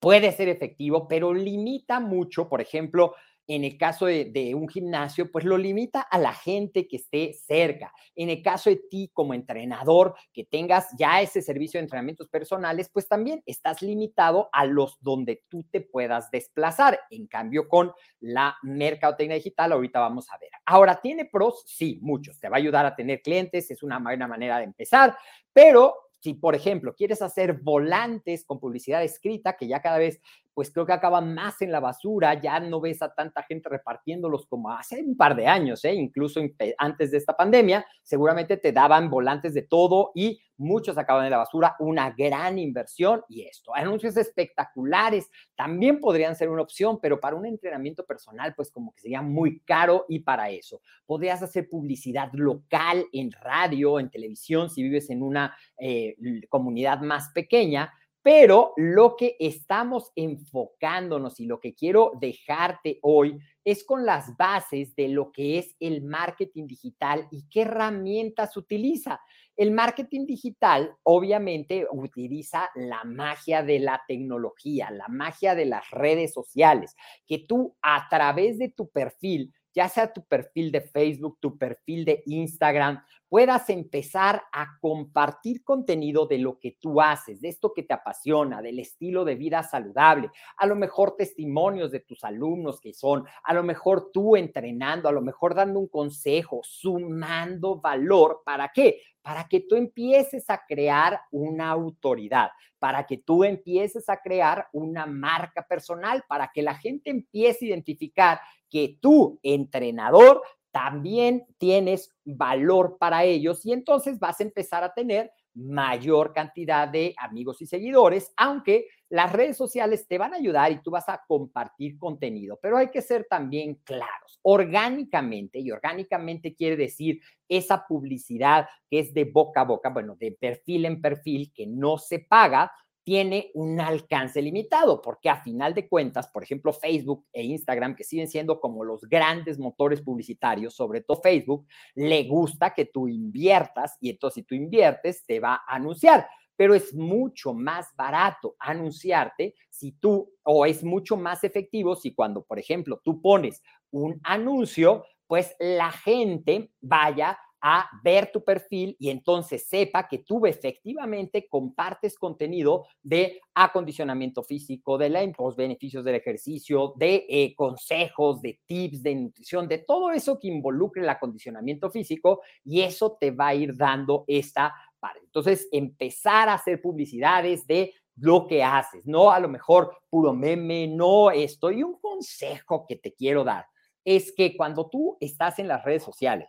puede 0.00 0.30
ser 0.32 0.48
efectivo, 0.48 1.08
pero 1.08 1.34
limita 1.34 1.98
mucho, 1.98 2.48
por 2.48 2.60
ejemplo, 2.60 3.14
en 3.48 3.64
el 3.64 3.78
caso 3.78 4.04
de, 4.06 4.54
un 4.54 4.68
gimnasio, 4.68 5.32
pues 5.32 5.46
lo 5.46 5.56
limita 5.56 6.02
a 6.02 6.18
la 6.18 6.34
gente 6.34 6.86
que 6.86 6.96
esté 6.96 7.32
cerca. 7.32 7.92
En 8.14 8.28
el 8.28 8.42
caso 8.42 8.68
de 8.68 8.76
ti 8.76 9.10
como 9.14 9.32
entrenador, 9.32 10.14
que 10.34 10.44
tengas 10.44 10.88
ya 10.98 11.22
ese 11.22 11.40
servicio 11.40 11.78
de 11.78 11.84
entrenamientos 11.84 12.28
personales, 12.28 12.90
pues 12.92 13.08
también 13.08 13.42
estás 13.46 13.80
limitado 13.80 14.50
a 14.52 14.66
los 14.66 14.98
donde 15.00 15.42
tú 15.48 15.64
te 15.70 15.80
puedas 15.80 16.30
desplazar. 16.30 17.00
En 17.10 17.26
cambio, 17.26 17.68
con 17.68 17.90
la 18.20 18.54
mercadotecnia 18.62 19.36
digital, 19.36 19.72
ahorita 19.72 19.98
vamos 19.98 20.30
a 20.30 20.36
ver. 20.36 20.50
Ahora, 20.66 21.00
¿tiene 21.00 21.24
pros? 21.24 21.64
Sí, 21.66 21.98
muchos. 22.02 22.38
Te 22.38 22.50
va 22.50 22.56
a 22.56 22.60
ayudar 22.60 22.84
a 22.84 22.94
tener 22.94 23.22
clientes, 23.22 23.70
es 23.70 23.82
una 23.82 23.98
buena 23.98 24.28
manera 24.28 24.58
de 24.58 24.64
empezar, 24.64 25.16
pero 25.54 25.94
si, 26.20 26.34
por 26.34 26.54
ejemplo, 26.54 26.94
quieres 26.94 27.22
hacer 27.22 27.54
volantes 27.54 28.44
con 28.44 28.58
publicidad 28.58 29.02
escrita, 29.02 29.56
que 29.56 29.68
ya 29.68 29.80
cada 29.80 29.98
vez 29.98 30.20
pues 30.58 30.72
creo 30.72 30.84
que 30.84 30.92
acaban 30.92 31.34
más 31.34 31.62
en 31.62 31.70
la 31.70 31.78
basura, 31.78 32.34
ya 32.34 32.58
no 32.58 32.80
ves 32.80 33.00
a 33.00 33.14
tanta 33.14 33.44
gente 33.44 33.68
repartiéndolos 33.68 34.44
como 34.46 34.72
hace 34.72 35.00
un 35.00 35.16
par 35.16 35.36
de 35.36 35.46
años, 35.46 35.84
¿eh? 35.84 35.94
incluso 35.94 36.40
antes 36.78 37.12
de 37.12 37.16
esta 37.16 37.36
pandemia, 37.36 37.86
seguramente 38.02 38.56
te 38.56 38.72
daban 38.72 39.08
volantes 39.08 39.54
de 39.54 39.62
todo 39.62 40.10
y 40.16 40.40
muchos 40.56 40.98
acaban 40.98 41.26
en 41.26 41.30
la 41.30 41.38
basura, 41.38 41.76
una 41.78 42.10
gran 42.10 42.58
inversión 42.58 43.22
y 43.28 43.42
esto. 43.42 43.72
Anuncios 43.72 44.16
espectaculares 44.16 45.30
también 45.54 46.00
podrían 46.00 46.34
ser 46.34 46.48
una 46.48 46.62
opción, 46.62 46.98
pero 47.00 47.20
para 47.20 47.36
un 47.36 47.46
entrenamiento 47.46 48.04
personal, 48.04 48.52
pues 48.56 48.72
como 48.72 48.90
que 48.90 49.02
sería 49.02 49.22
muy 49.22 49.60
caro 49.60 50.06
y 50.08 50.18
para 50.18 50.50
eso. 50.50 50.80
Podrías 51.06 51.40
hacer 51.40 51.68
publicidad 51.68 52.30
local 52.32 53.06
en 53.12 53.30
radio, 53.30 54.00
en 54.00 54.10
televisión, 54.10 54.70
si 54.70 54.82
vives 54.82 55.08
en 55.10 55.22
una 55.22 55.56
eh, 55.78 56.16
comunidad 56.48 56.98
más 57.00 57.28
pequeña, 57.32 57.92
pero 58.28 58.74
lo 58.76 59.16
que 59.16 59.36
estamos 59.40 60.12
enfocándonos 60.14 61.40
y 61.40 61.46
lo 61.46 61.60
que 61.60 61.74
quiero 61.74 62.12
dejarte 62.20 62.98
hoy 63.00 63.38
es 63.64 63.84
con 63.84 64.04
las 64.04 64.36
bases 64.36 64.94
de 64.96 65.08
lo 65.08 65.32
que 65.32 65.56
es 65.56 65.74
el 65.80 66.02
marketing 66.02 66.66
digital 66.66 67.26
y 67.30 67.48
qué 67.48 67.62
herramientas 67.62 68.54
utiliza. 68.58 69.18
El 69.56 69.70
marketing 69.70 70.26
digital 70.26 70.94
obviamente 71.04 71.86
utiliza 71.90 72.68
la 72.74 73.02
magia 73.04 73.62
de 73.62 73.78
la 73.78 74.02
tecnología, 74.06 74.90
la 74.90 75.08
magia 75.08 75.54
de 75.54 75.64
las 75.64 75.90
redes 75.90 76.34
sociales, 76.34 76.96
que 77.26 77.38
tú 77.38 77.78
a 77.80 78.10
través 78.10 78.58
de 78.58 78.68
tu 78.68 78.90
perfil 78.90 79.54
ya 79.78 79.88
sea 79.88 80.12
tu 80.12 80.24
perfil 80.24 80.72
de 80.72 80.80
Facebook, 80.80 81.38
tu 81.38 81.56
perfil 81.56 82.04
de 82.04 82.24
Instagram, 82.26 83.00
puedas 83.28 83.70
empezar 83.70 84.42
a 84.50 84.76
compartir 84.80 85.62
contenido 85.62 86.26
de 86.26 86.38
lo 86.38 86.58
que 86.58 86.76
tú 86.80 87.00
haces, 87.00 87.40
de 87.40 87.48
esto 87.48 87.72
que 87.72 87.84
te 87.84 87.94
apasiona, 87.94 88.60
del 88.60 88.80
estilo 88.80 89.24
de 89.24 89.36
vida 89.36 89.62
saludable, 89.62 90.30
a 90.56 90.66
lo 90.66 90.74
mejor 90.74 91.14
testimonios 91.14 91.92
de 91.92 92.00
tus 92.00 92.24
alumnos 92.24 92.80
que 92.80 92.92
son, 92.92 93.24
a 93.44 93.54
lo 93.54 93.62
mejor 93.62 94.10
tú 94.12 94.34
entrenando, 94.34 95.08
a 95.08 95.12
lo 95.12 95.20
mejor 95.20 95.54
dando 95.54 95.78
un 95.78 95.86
consejo, 95.86 96.60
sumando 96.64 97.80
valor. 97.80 98.42
¿Para 98.44 98.72
qué? 98.74 99.00
Para 99.22 99.46
que 99.46 99.60
tú 99.60 99.76
empieces 99.76 100.50
a 100.50 100.64
crear 100.66 101.20
una 101.30 101.70
autoridad, 101.70 102.50
para 102.80 103.06
que 103.06 103.18
tú 103.18 103.44
empieces 103.44 104.08
a 104.08 104.20
crear 104.22 104.66
una 104.72 105.06
marca 105.06 105.64
personal, 105.68 106.24
para 106.28 106.50
que 106.52 106.62
la 106.62 106.74
gente 106.74 107.10
empiece 107.10 107.66
a 107.66 107.68
identificar 107.68 108.40
que 108.70 108.98
tú, 109.00 109.38
entrenador, 109.42 110.42
también 110.70 111.46
tienes 111.58 112.14
valor 112.24 112.98
para 112.98 113.24
ellos 113.24 113.64
y 113.64 113.72
entonces 113.72 114.18
vas 114.18 114.40
a 114.40 114.44
empezar 114.44 114.84
a 114.84 114.94
tener 114.94 115.32
mayor 115.54 116.32
cantidad 116.32 116.86
de 116.86 117.14
amigos 117.18 117.60
y 117.60 117.66
seguidores, 117.66 118.32
aunque 118.36 118.86
las 119.08 119.32
redes 119.32 119.56
sociales 119.56 120.06
te 120.06 120.18
van 120.18 120.32
a 120.32 120.36
ayudar 120.36 120.70
y 120.70 120.80
tú 120.82 120.92
vas 120.92 121.08
a 121.08 121.20
compartir 121.26 121.98
contenido, 121.98 122.58
pero 122.62 122.76
hay 122.76 122.90
que 122.90 123.02
ser 123.02 123.26
también 123.28 123.74
claros, 123.82 124.38
orgánicamente, 124.42 125.58
y 125.58 125.70
orgánicamente 125.70 126.54
quiere 126.54 126.76
decir 126.76 127.20
esa 127.48 127.86
publicidad 127.88 128.68
que 128.88 129.00
es 129.00 129.12
de 129.12 129.24
boca 129.24 129.62
a 129.62 129.64
boca, 129.64 129.90
bueno, 129.90 130.14
de 130.16 130.32
perfil 130.32 130.84
en 130.84 131.00
perfil, 131.00 131.52
que 131.52 131.66
no 131.66 131.98
se 131.98 132.20
paga, 132.20 132.70
tiene 133.08 133.50
un 133.54 133.80
alcance 133.80 134.42
limitado, 134.42 135.00
porque 135.00 135.30
a 135.30 135.42
final 135.42 135.72
de 135.72 135.88
cuentas, 135.88 136.28
por 136.28 136.42
ejemplo, 136.42 136.74
Facebook 136.74 137.24
e 137.32 137.42
Instagram, 137.42 137.96
que 137.96 138.04
siguen 138.04 138.28
siendo 138.28 138.60
como 138.60 138.84
los 138.84 139.00
grandes 139.08 139.58
motores 139.58 140.02
publicitarios, 140.02 140.74
sobre 140.74 141.00
todo 141.00 141.18
Facebook, 141.22 141.66
le 141.94 142.24
gusta 142.24 142.74
que 142.74 142.84
tú 142.84 143.08
inviertas 143.08 143.96
y 144.02 144.10
entonces 144.10 144.34
si 144.34 144.42
tú 144.42 144.54
inviertes, 144.54 145.24
te 145.24 145.40
va 145.40 145.54
a 145.54 145.76
anunciar 145.76 146.28
pero 146.54 146.74
es 146.74 146.92
mucho 146.92 147.54
más 147.54 147.94
barato 147.96 148.56
anunciarte 148.58 149.54
si 149.70 149.92
tú, 149.92 150.30
o 150.42 150.66
es 150.66 150.84
mucho 150.84 151.16
más 151.16 151.44
efectivo 151.44 151.94
si 151.94 152.12
cuando, 152.12 152.42
por 152.42 152.58
ejemplo, 152.58 153.00
tú 153.02 153.22
pones 153.22 153.62
un 153.90 154.20
anuncio, 154.24 155.04
pues 155.28 155.54
la 155.60 155.92
gente 155.92 156.72
vaya 156.80 157.38
a 157.60 157.88
ver 158.02 158.30
tu 158.32 158.44
perfil 158.44 158.96
y 158.98 159.10
entonces 159.10 159.66
sepa 159.66 160.06
que 160.06 160.18
tú 160.18 160.46
efectivamente 160.46 161.48
compartes 161.48 162.18
contenido 162.18 162.86
de 163.02 163.40
acondicionamiento 163.54 164.42
físico, 164.42 164.96
de 164.96 165.10
los 165.36 165.56
beneficios 165.56 166.04
del 166.04 166.16
ejercicio, 166.16 166.94
de 166.96 167.26
eh, 167.28 167.54
consejos, 167.54 168.40
de 168.40 168.60
tips, 168.66 169.02
de 169.02 169.14
nutrición, 169.14 169.66
de 169.68 169.78
todo 169.78 170.10
eso 170.10 170.38
que 170.38 170.48
involucre 170.48 171.02
el 171.02 171.08
acondicionamiento 171.08 171.90
físico 171.90 172.42
y 172.64 172.82
eso 172.82 173.16
te 173.20 173.30
va 173.30 173.48
a 173.48 173.54
ir 173.54 173.76
dando 173.76 174.24
esta 174.26 174.74
parte. 175.00 175.20
Entonces, 175.24 175.68
empezar 175.72 176.48
a 176.48 176.54
hacer 176.54 176.80
publicidades 176.80 177.66
de 177.66 177.92
lo 178.16 178.46
que 178.46 178.64
haces, 178.64 179.06
no 179.06 179.30
a 179.30 179.38
lo 179.38 179.48
mejor 179.48 179.96
puro 180.10 180.32
meme, 180.32 180.88
no 180.88 181.30
esto. 181.30 181.70
Y 181.70 181.82
un 181.82 181.98
consejo 182.00 182.84
que 182.88 182.96
te 182.96 183.14
quiero 183.14 183.44
dar 183.44 183.66
es 184.04 184.32
que 184.32 184.56
cuando 184.56 184.88
tú 184.88 185.16
estás 185.20 185.58
en 185.58 185.68
las 185.68 185.84
redes 185.84 186.02
sociales, 186.02 186.48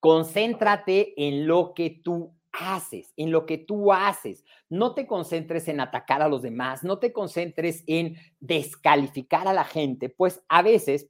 Concéntrate 0.00 1.14
en 1.16 1.46
lo 1.46 1.74
que 1.74 1.90
tú 1.90 2.34
haces, 2.52 3.12
en 3.16 3.30
lo 3.30 3.46
que 3.46 3.58
tú 3.58 3.92
haces. 3.92 4.44
No 4.68 4.94
te 4.94 5.06
concentres 5.06 5.68
en 5.68 5.80
atacar 5.80 6.22
a 6.22 6.28
los 6.28 6.42
demás, 6.42 6.82
no 6.82 6.98
te 6.98 7.12
concentres 7.12 7.84
en 7.86 8.16
descalificar 8.40 9.46
a 9.46 9.52
la 9.52 9.64
gente, 9.64 10.08
pues 10.08 10.42
a 10.48 10.62
veces 10.62 11.08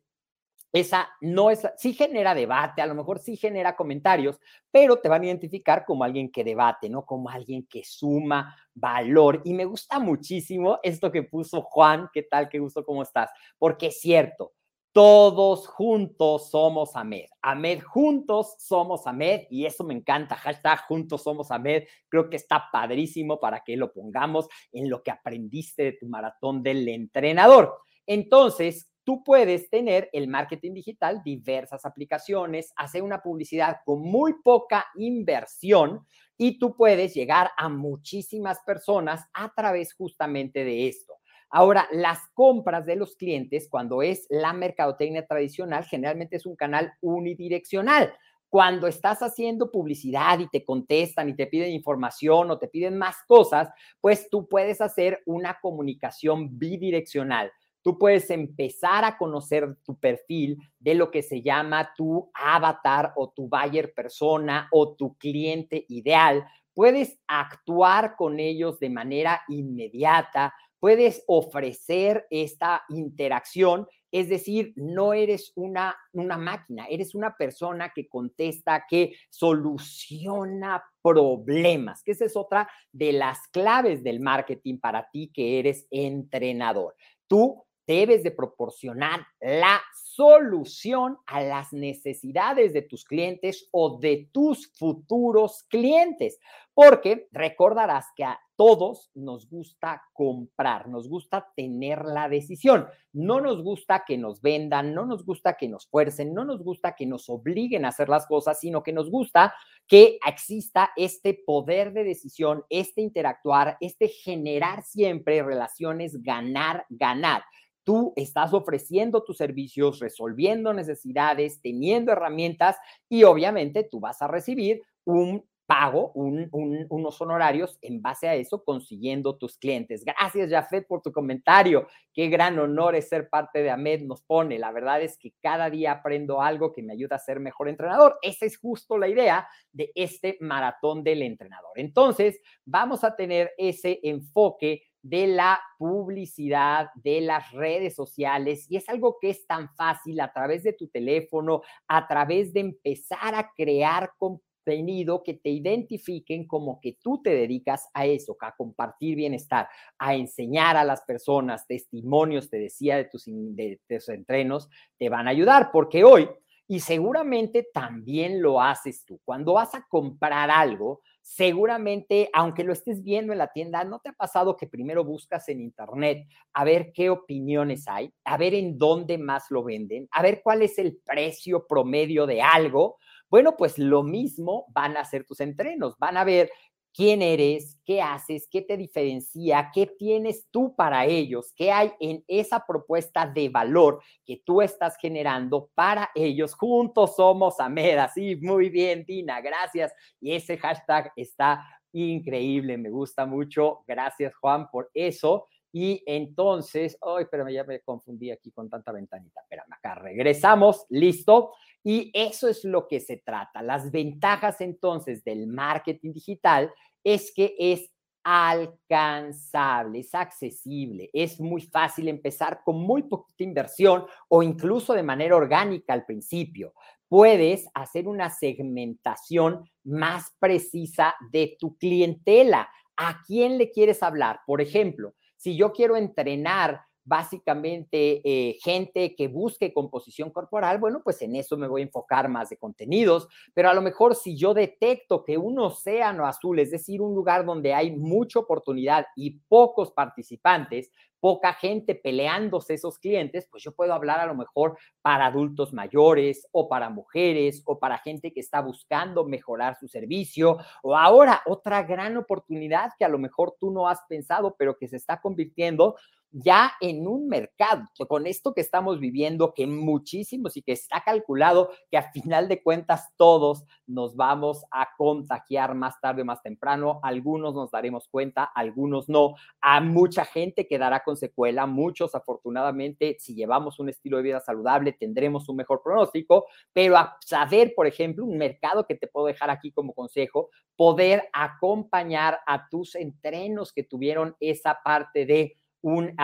esa 0.73 1.09
no 1.20 1.50
es, 1.50 1.66
sí 1.76 1.94
genera 1.94 2.35
debate, 2.35 2.80
a 2.80 2.87
lo 2.87 2.94
mejor 2.94 3.18
sí 3.18 3.37
genera 3.37 3.75
comentarios, 3.75 4.38
pero 4.70 5.00
te 5.00 5.09
van 5.09 5.23
a 5.23 5.26
identificar 5.26 5.85
como 5.85 6.04
alguien 6.04 6.30
que 6.30 6.44
debate, 6.44 6.88
¿no? 6.88 7.04
Como 7.04 7.28
alguien 7.28 7.66
que 7.66 7.82
suma 7.85 8.56
valor. 8.73 9.42
Y 9.44 9.54
me 9.54 9.64
gusta 9.64 9.99
muchísimo 9.99 10.78
esto 10.85 11.11
que 11.11 11.25
puso 11.25 11.62
Juan, 11.62 12.09
¿qué 12.12 12.23
tal? 12.23 12.49
Qué 12.49 12.61
gusto, 12.61 12.85
¿cómo 12.85 13.02
estás? 13.02 13.30
Porque 13.59 13.88
es 13.88 14.00
cierto, 14.00 14.52
todos 14.92 15.68
juntos 15.68 16.50
somos 16.50 16.97
Ahmed. 16.97 17.26
Ahmed, 17.42 17.80
juntos 17.80 18.56
somos 18.59 19.06
Ahmed. 19.06 19.42
Y 19.50 19.67
eso 19.67 19.84
me 19.84 19.95
encanta. 19.95 20.34
Hashtag 20.34 20.80
juntos 20.86 21.23
somos 21.23 21.50
Ahmed. 21.50 21.84
Creo 22.08 22.28
que 22.28 22.36
está 22.36 22.65
padrísimo 22.73 23.38
para 23.38 23.62
que 23.65 23.76
lo 23.76 23.93
pongamos 23.93 24.49
en 24.73 24.91
lo 24.91 25.02
que 25.02 25.10
aprendiste 25.10 25.84
de 25.84 25.93
tu 25.93 26.06
maratón 26.06 26.62
del 26.62 26.88
entrenador. 26.88 27.78
Entonces, 28.06 28.91
tú 29.04 29.23
puedes 29.23 29.71
tener 29.71 30.10
el 30.12 30.26
marketing 30.28 30.75
digital, 30.75 31.23
diversas 31.25 31.84
aplicaciones, 31.84 32.73
hacer 32.76 33.02
una 33.02 33.23
publicidad 33.23 33.78
con 33.84 34.02
muy 34.02 34.34
poca 34.43 34.86
inversión 34.97 36.06
y 36.36 36.58
tú 36.58 36.75
puedes 36.75 37.15
llegar 37.15 37.50
a 37.56 37.69
muchísimas 37.69 38.58
personas 38.67 39.25
a 39.34 39.52
través 39.54 39.95
justamente 39.95 40.65
de 40.65 40.88
esto. 40.88 41.20
Ahora, 41.50 41.89
las 41.91 42.21
compras 42.32 42.86
de 42.86 42.95
los 42.95 43.17
clientes, 43.17 43.69
cuando 43.69 44.02
es 44.02 44.26
la 44.30 44.52
mercadotecnia 44.52 45.26
tradicional, 45.26 45.84
generalmente 45.84 46.36
es 46.36 46.47
un 46.47 46.54
canal 46.54 46.93
unidireccional. 47.00 48.15
Cuando 48.49 48.86
estás 48.86 49.21
haciendo 49.21 49.71
publicidad 49.71 50.39
y 50.39 50.49
te 50.49 50.65
contestan 50.65 51.28
y 51.28 51.34
te 51.34 51.47
piden 51.47 51.73
información 51.73 52.50
o 52.50 52.58
te 52.58 52.69
piden 52.69 52.99
más 52.99 53.17
cosas, 53.26 53.69
pues 54.00 54.28
tú 54.30 54.49
puedes 54.49 54.80
hacer 54.80 55.23
una 55.26 55.58
comunicación 55.60 56.58
bidireccional. 56.58 57.52
Tú 57.82 57.99
puedes 57.99 58.30
empezar 58.30 59.04
a 59.04 59.17
conocer 59.17 59.76
tu 59.84 59.99
perfil 59.99 60.58
de 60.78 60.95
lo 60.95 61.10
que 61.10 61.23
se 61.23 61.43
llama 61.43 61.93
tu 61.97 62.30
avatar 62.34 63.13
o 63.17 63.30
tu 63.30 63.49
buyer 63.49 63.95
persona 63.95 64.69
o 64.71 64.95
tu 64.95 65.15
cliente 65.15 65.86
ideal. 65.89 66.45
Puedes 66.75 67.19
actuar 67.26 68.17
con 68.17 68.39
ellos 68.39 68.78
de 68.80 68.91
manera 68.91 69.43
inmediata, 69.49 70.52
puedes 70.80 71.23
ofrecer 71.26 72.26
esta 72.30 72.82
interacción, 72.88 73.86
es 74.10 74.28
decir, 74.28 74.73
no 74.75 75.12
eres 75.12 75.52
una, 75.54 75.97
una 76.12 76.36
máquina, 76.36 76.86
eres 76.88 77.14
una 77.14 77.36
persona 77.36 77.93
que 77.95 78.08
contesta, 78.08 78.86
que 78.88 79.14
soluciona 79.28 80.82
problemas, 81.02 82.02
que 82.02 82.12
esa 82.12 82.25
es 82.25 82.34
otra 82.34 82.69
de 82.90 83.12
las 83.12 83.47
claves 83.49 84.02
del 84.02 84.19
marketing 84.21 84.78
para 84.78 85.08
ti 85.10 85.30
que 85.32 85.60
eres 85.60 85.86
entrenador. 85.90 86.97
Tú 87.28 87.64
debes 87.86 88.23
de 88.23 88.30
proporcionar 88.30 89.26
la 89.40 89.80
solución 89.95 91.19
a 91.26 91.43
las 91.43 91.73
necesidades 91.73 92.73
de 92.73 92.82
tus 92.82 93.04
clientes 93.04 93.69
o 93.73 93.99
de 93.99 94.28
tus 94.32 94.73
futuros 94.76 95.64
clientes, 95.69 96.38
porque 96.73 97.28
recordarás 97.32 98.06
que 98.14 98.25
todos 98.60 99.10
nos 99.14 99.49
gusta 99.49 100.02
comprar, 100.12 100.86
nos 100.86 101.08
gusta 101.08 101.50
tener 101.56 102.04
la 102.04 102.28
decisión, 102.28 102.86
no 103.10 103.40
nos 103.40 103.62
gusta 103.62 104.04
que 104.06 104.18
nos 104.18 104.42
vendan, 104.42 104.92
no 104.92 105.06
nos 105.06 105.25
gusta 105.25 105.54
que 105.54 105.66
nos 105.66 105.88
fuercen, 105.88 106.34
no 106.34 106.44
nos 106.44 106.62
gusta 106.62 106.94
que 106.94 107.06
nos 107.06 107.30
obliguen 107.30 107.86
a 107.86 107.88
hacer 107.88 108.10
las 108.10 108.26
cosas, 108.26 108.60
sino 108.60 108.82
que 108.82 108.92
nos 108.92 109.10
gusta 109.10 109.54
que 109.86 110.18
exista 110.28 110.90
este 110.94 111.32
poder 111.32 111.94
de 111.94 112.04
decisión, 112.04 112.66
este 112.68 113.00
interactuar, 113.00 113.78
este 113.80 114.08
generar 114.08 114.82
siempre 114.82 115.42
relaciones 115.42 116.23
ganar, 116.23 116.84
ganar. 116.90 117.42
Tú 117.82 118.12
estás 118.14 118.52
ofreciendo 118.52 119.25
tus 119.25 119.38
servicios, 119.38 120.00
resolviendo 120.00 120.75
necesidades, 120.75 121.62
teniendo 121.62 122.12
herramientas 122.12 122.76
y 123.08 123.25
obviamente 123.25 123.84
tú 123.84 124.00
vas 124.00 124.20
a 124.20 124.28
recibir 124.28 124.82
un 125.06 125.42
pago, 125.71 126.11
unos 126.15 127.21
honorarios 127.21 127.78
en 127.80 128.02
base 128.02 128.26
a 128.26 128.35
eso, 128.35 128.65
consiguiendo 128.65 129.37
tus 129.37 129.56
clientes. 129.56 130.04
Gracias, 130.04 130.50
Jafet, 130.50 130.85
por 130.85 131.00
tu 131.00 131.13
comentario. 131.13 131.87
Qué 132.13 132.26
gran 132.26 132.59
honor 132.59 132.97
es 132.97 133.09
ser 133.09 133.28
parte 133.30 133.63
de 133.63 133.71
AMED, 133.71 134.02
nos 134.02 134.21
pone. 134.21 134.59
La 134.59 134.73
verdad 134.73 135.00
es 135.00 135.17
que 135.17 135.33
cada 135.41 135.71
día 135.71 135.93
aprendo 135.93 136.43
algo 136.43 136.73
que 136.73 136.83
me 136.83 136.95
ayuda 136.95 137.15
a 137.15 137.21
ser 137.21 137.39
mejor 137.39 137.69
entrenador. 137.69 138.19
Esa 138.21 138.47
es 138.47 138.59
justo 138.59 138.99
la 138.99 139.06
idea 139.06 139.47
de 139.71 139.93
este 139.95 140.39
maratón 140.41 141.04
del 141.04 141.23
entrenador. 141.23 141.71
Entonces, 141.76 142.41
vamos 142.65 143.04
a 143.04 143.15
tener 143.15 143.52
ese 143.56 144.00
enfoque 144.02 144.83
de 145.02 145.28
la 145.28 145.61
publicidad, 145.78 146.89
de 146.97 147.21
las 147.21 147.52
redes 147.52 147.95
sociales, 147.95 148.67
y 148.69 148.76
es 148.76 148.89
algo 148.89 149.19
que 149.21 149.30
es 149.30 149.47
tan 149.47 149.73
fácil 149.76 150.19
a 150.19 150.33
través 150.33 150.65
de 150.65 150.73
tu 150.73 150.89
teléfono, 150.89 151.63
a 151.87 152.09
través 152.09 152.52
de 152.52 152.59
empezar 152.59 153.37
a 153.37 153.52
crear 153.56 154.11
contenido 154.19 154.50
que 154.64 155.34
te 155.42 155.50
identifiquen 155.50 156.46
como 156.46 156.80
que 156.80 156.96
tú 157.02 157.20
te 157.23 157.30
dedicas 157.30 157.88
a 157.94 158.06
eso, 158.06 158.36
a 158.40 158.54
compartir 158.54 159.16
bienestar, 159.16 159.68
a 159.99 160.14
enseñar 160.14 160.76
a 160.76 160.84
las 160.84 161.02
personas, 161.02 161.66
testimonios, 161.66 162.49
te 162.49 162.58
decía, 162.58 162.96
de 162.96 163.04
tus, 163.04 163.25
de 163.26 163.80
tus 163.88 164.08
entrenos, 164.08 164.68
te 164.99 165.08
van 165.08 165.26
a 165.26 165.30
ayudar, 165.30 165.70
porque 165.73 166.04
hoy, 166.04 166.28
y 166.68 166.80
seguramente 166.80 167.66
también 167.75 168.40
lo 168.40 168.62
haces 168.62 169.04
tú, 169.04 169.20
cuando 169.25 169.54
vas 169.54 169.75
a 169.75 169.84
comprar 169.88 170.50
algo, 170.50 171.00
seguramente, 171.20 172.30
aunque 172.32 172.64
lo 172.64 172.73
estés 172.73 173.02
viendo 173.02 173.32
en 173.32 173.38
la 173.38 173.52
tienda, 173.52 173.84
¿no 173.84 173.99
te 174.00 174.10
ha 174.10 174.12
pasado 174.12 174.56
que 174.56 174.66
primero 174.66 175.04
buscas 175.04 175.49
en 175.49 175.60
internet 175.60 176.26
a 176.52 176.64
ver 176.64 176.92
qué 176.92 177.10
opiniones 177.10 177.84
hay, 177.88 178.12
a 178.25 178.36
ver 178.36 178.54
en 178.54 178.78
dónde 178.78 179.18
más 179.18 179.50
lo 179.50 179.64
venden, 179.64 180.08
a 180.12 180.23
ver 180.23 180.40
cuál 180.42 180.62
es 180.62 180.78
el 180.78 180.99
precio 181.04 181.66
promedio 181.66 182.26
de 182.26 182.42
algo? 182.42 182.99
Bueno, 183.30 183.56
pues 183.56 183.78
lo 183.78 184.02
mismo 184.02 184.66
van 184.75 184.97
a 184.97 185.00
hacer 185.00 185.25
tus 185.25 185.40
entrenos, 185.40 185.97
van 185.99 186.16
a 186.16 186.25
ver 186.25 186.50
quién 186.93 187.23
eres, 187.23 187.78
qué 187.84 188.02
haces, 188.02 188.49
qué 188.50 188.62
te 188.62 188.76
diferencia, 188.76 189.71
qué 189.73 189.86
tienes 189.86 190.47
tú 190.50 190.75
para 190.75 191.06
ellos, 191.06 191.52
qué 191.56 191.71
hay 191.71 191.93
en 192.00 192.25
esa 192.26 192.64
propuesta 192.66 193.26
de 193.26 193.49
valor 193.49 194.02
que 194.25 194.43
tú 194.45 194.60
estás 194.60 194.97
generando 194.97 195.71
para 195.75 196.10
ellos. 196.14 196.54
Juntos 196.54 197.14
somos 197.16 197.60
Ameda. 197.60 198.08
Sí, 198.08 198.36
muy 198.36 198.69
bien, 198.71 199.04
Dina, 199.06 199.40
gracias. 199.40 199.93
Y 200.21 200.34
ese 200.34 200.58
hashtag 200.58 201.12
está 201.16 201.64
increíble, 201.93 202.76
me 202.78 202.90
gusta 202.90 203.26
mucho. 203.26 203.84
Gracias, 203.86 204.34
Juan, 204.36 204.69
por 204.71 204.90
eso. 204.95 205.47
Y 205.73 206.02
entonces, 206.06 206.99
ay, 207.00 207.26
pero 207.30 207.49
ya 207.49 207.65
me 207.65 207.80
confundí 207.80 208.30
aquí 208.30 208.50
con 208.50 208.69
tanta 208.69 208.93
ventanita. 208.93 209.41
Espérame 209.41 209.73
acá, 209.73 209.95
regresamos, 209.95 210.87
listo. 210.89 211.52
Y 211.83 212.11
eso 212.13 212.49
es 212.49 212.65
lo 212.65 212.89
que 212.89 213.00
se 213.00 213.19
trata. 213.19 213.63
Las 213.63 213.91
ventajas 213.91 214.61
entonces 214.61 215.25
del 215.25 215.47
marketing 215.47 216.13
digital 216.13 216.73
es 217.02 217.33
que 217.33 217.54
es 217.59 217.91
alcanzable, 218.23 220.00
es 220.00 220.15
accesible, 220.15 221.09
es 221.13 221.41
muy 221.41 221.63
fácil 221.63 222.09
empezar 222.09 222.61
con 222.65 222.76
muy 222.76 223.04
poquita 223.04 223.45
inversión 223.45 224.04
o 224.28 224.43
incluso 224.43 224.93
de 224.93 225.02
manera 225.02 225.37
orgánica 225.37 225.95
al 225.95 226.04
principio. 226.04 226.75
Puedes 227.09 227.67
hacer 227.75 228.06
una 228.06 228.30
segmentación 228.30 229.69
más 229.85 230.35
precisa 230.39 231.15
de 231.33 231.56
tu 231.59 231.76
clientela. 231.76 232.69
¿A 232.97 233.23
quién 233.26 233.56
le 233.56 233.71
quieres 233.71 234.02
hablar? 234.02 234.41
Por 234.47 234.61
ejemplo, 234.61 235.15
si 235.41 235.57
yo 235.57 235.73
quiero 235.73 235.97
entrenar 235.97 236.85
básicamente 237.04 238.21
eh, 238.25 238.58
gente 238.63 239.15
que 239.17 239.28
busque 239.28 239.73
composición 239.73 240.30
corporal, 240.30 240.78
bueno, 240.78 241.00
pues 241.02 241.21
en 241.23 241.36
eso 241.36 241.56
me 241.56 241.69
voy 241.69 241.82
a 241.82 241.84
enfocar 241.84 242.28
más 242.28 242.50
de 242.50 242.56
contenidos, 242.56 243.28
pero 243.54 243.71
a 243.71 243.75
lo 243.75 243.82
mejor 243.82 244.15
si 244.15 244.36
yo 244.36 244.54
detecto 244.54 245.25
que 245.25 245.39
un 245.39 245.58
océano 245.58 246.26
azul, 246.26 246.58
es 246.58 246.71
decir, 246.71 247.00
un 247.00 247.15
lugar 247.15 247.45
donde 247.45 247.75
hay 247.75 247.97
mucha 247.97 248.39
oportunidad 248.39 249.06
y 249.17 249.39
pocos 249.49 249.93
participantes, 249.93 250.91
poca 251.21 251.52
gente 251.52 251.95
peleándose 251.95 252.75
esos 252.75 252.99
clientes, 252.99 253.47
pues 253.50 253.63
yo 253.63 253.73
puedo 253.73 253.93
hablar 253.93 254.21
a 254.21 254.26
lo 254.26 254.34
mejor 254.34 254.78
para 255.02 255.26
adultos 255.26 255.73
mayores 255.73 256.49
o 256.50 256.69
para 256.69 256.91
mujeres 256.91 257.63
o 257.67 257.78
para 257.78 257.99
gente 257.99 258.32
que 258.32 258.41
está 258.41 258.60
buscando 258.63 259.25
mejorar 259.25 259.76
su 259.78 259.86
servicio 259.86 260.58
o 260.82 260.97
ahora 260.97 261.43
otra 261.47 261.82
gran 261.82 262.17
oportunidad 262.17 262.91
que 262.99 263.04
a 263.04 263.08
lo 263.08 263.19
mejor 263.19 263.54
tú 263.60 263.71
no 263.71 263.89
has 263.89 264.00
pensado, 264.08 264.56
pero 264.58 264.76
que 264.76 264.89
se 264.89 264.97
está 264.97 265.21
convirtiendo 265.21 265.97
ya 266.32 266.73
en 266.80 267.06
un 267.06 267.28
mercado, 267.28 267.82
con 268.08 268.26
esto 268.26 268.54
que 268.54 268.60
estamos 268.60 269.00
viviendo, 269.00 269.52
que 269.54 269.66
muchísimos 269.66 270.56
y 270.56 270.62
que 270.62 270.73
está 270.73 271.02
calculado 271.02 271.71
que 271.90 271.97
a 271.97 272.10
final 272.12 272.49
de 272.49 272.62
cuentas 272.62 273.08
todos 273.16 273.64
nos 273.86 274.16
vamos 274.16 274.64
a 274.71 274.88
contagiar 274.97 275.75
más 275.75 276.00
tarde 276.00 276.23
o 276.23 276.25
más 276.25 276.43
temprano, 276.43 277.00
algunos 277.02 277.54
nos 277.54 277.71
daremos 277.71 278.08
cuenta, 278.08 278.45
algunos 278.45 279.08
no, 279.08 279.34
a 279.60 279.80
mucha 279.80 280.25
gente 280.25 280.66
quedará 280.66 281.02
con 281.02 281.16
secuela, 281.16 281.66
muchos 281.66 282.14
afortunadamente, 282.14 283.16
si 283.19 283.34
llevamos 283.34 283.80
un 283.80 283.88
estilo 283.88 284.19
de 284.19 284.23
vida 284.23 284.40
saludable, 284.40 284.93
tendremos 284.93 285.49
un 285.49 285.56
mejor 285.56 285.82
pronóstico, 285.82 286.47
pero 286.73 286.97
a 286.97 287.16
saber, 287.21 287.73
por 287.75 287.86
ejemplo, 287.86 288.25
un 288.25 288.38
mercado 288.38 288.86
que 288.86 288.95
te 288.95 289.08
puedo 289.08 289.26
dejar 289.26 289.50
aquí 289.50 289.73
como 289.73 289.95
consejo, 289.95 290.50
poder 290.76 291.28
acompañar 291.32 292.40
a 292.47 292.69
tus 292.69 292.95
entrenos 292.95 293.73
que 293.73 293.82
tuvieron 293.82 294.36
esa 294.40 294.78
parte 294.82 295.26
de 295.26 295.59
un 295.82 296.14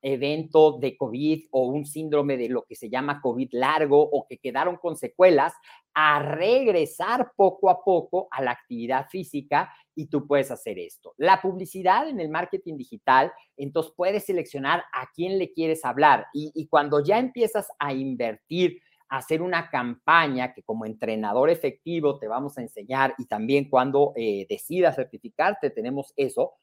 evento 0.00 0.78
de 0.78 0.96
COVID 0.96 1.48
o 1.50 1.66
un 1.66 1.84
síndrome 1.84 2.36
de 2.36 2.48
lo 2.48 2.64
que 2.64 2.74
se 2.74 2.88
llama 2.88 3.20
COVID 3.20 3.50
largo 3.52 4.00
o 4.00 4.26
que 4.26 4.38
quedaron 4.38 4.76
con 4.76 4.96
secuelas, 4.96 5.52
a 5.94 6.20
regresar 6.20 7.32
poco 7.36 7.68
a 7.68 7.84
poco 7.84 8.28
a 8.30 8.42
la 8.42 8.52
actividad 8.52 9.08
física 9.10 9.72
y 9.94 10.06
tú 10.06 10.26
puedes 10.26 10.50
hacer 10.50 10.78
esto. 10.78 11.14
La 11.18 11.42
publicidad 11.42 12.08
en 12.08 12.20
el 12.20 12.30
marketing 12.30 12.76
digital, 12.76 13.32
entonces 13.56 13.92
puedes 13.94 14.24
seleccionar 14.24 14.84
a 14.92 15.10
quién 15.14 15.38
le 15.38 15.52
quieres 15.52 15.84
hablar 15.84 16.26
y, 16.32 16.66
cuando 16.68 17.04
ya 17.04 17.18
empiezas 17.18 17.68
a 17.78 17.92
invertir 17.92 18.80
hacer 19.10 19.42
una 19.42 19.68
campaña 19.68 20.54
que 20.54 20.62
como 20.62 20.86
entrenador 20.86 21.50
efectivo 21.50 22.18
te 22.18 22.28
vamos 22.28 22.56
a 22.56 22.62
enseñar 22.62 23.14
y 23.18 23.26
también 23.26 23.68
cuando 23.68 24.14
eh, 24.16 24.46
decidas 24.48 24.96
certificarte 24.96 25.68
tenemos 25.68 26.14
eso, 26.16 26.54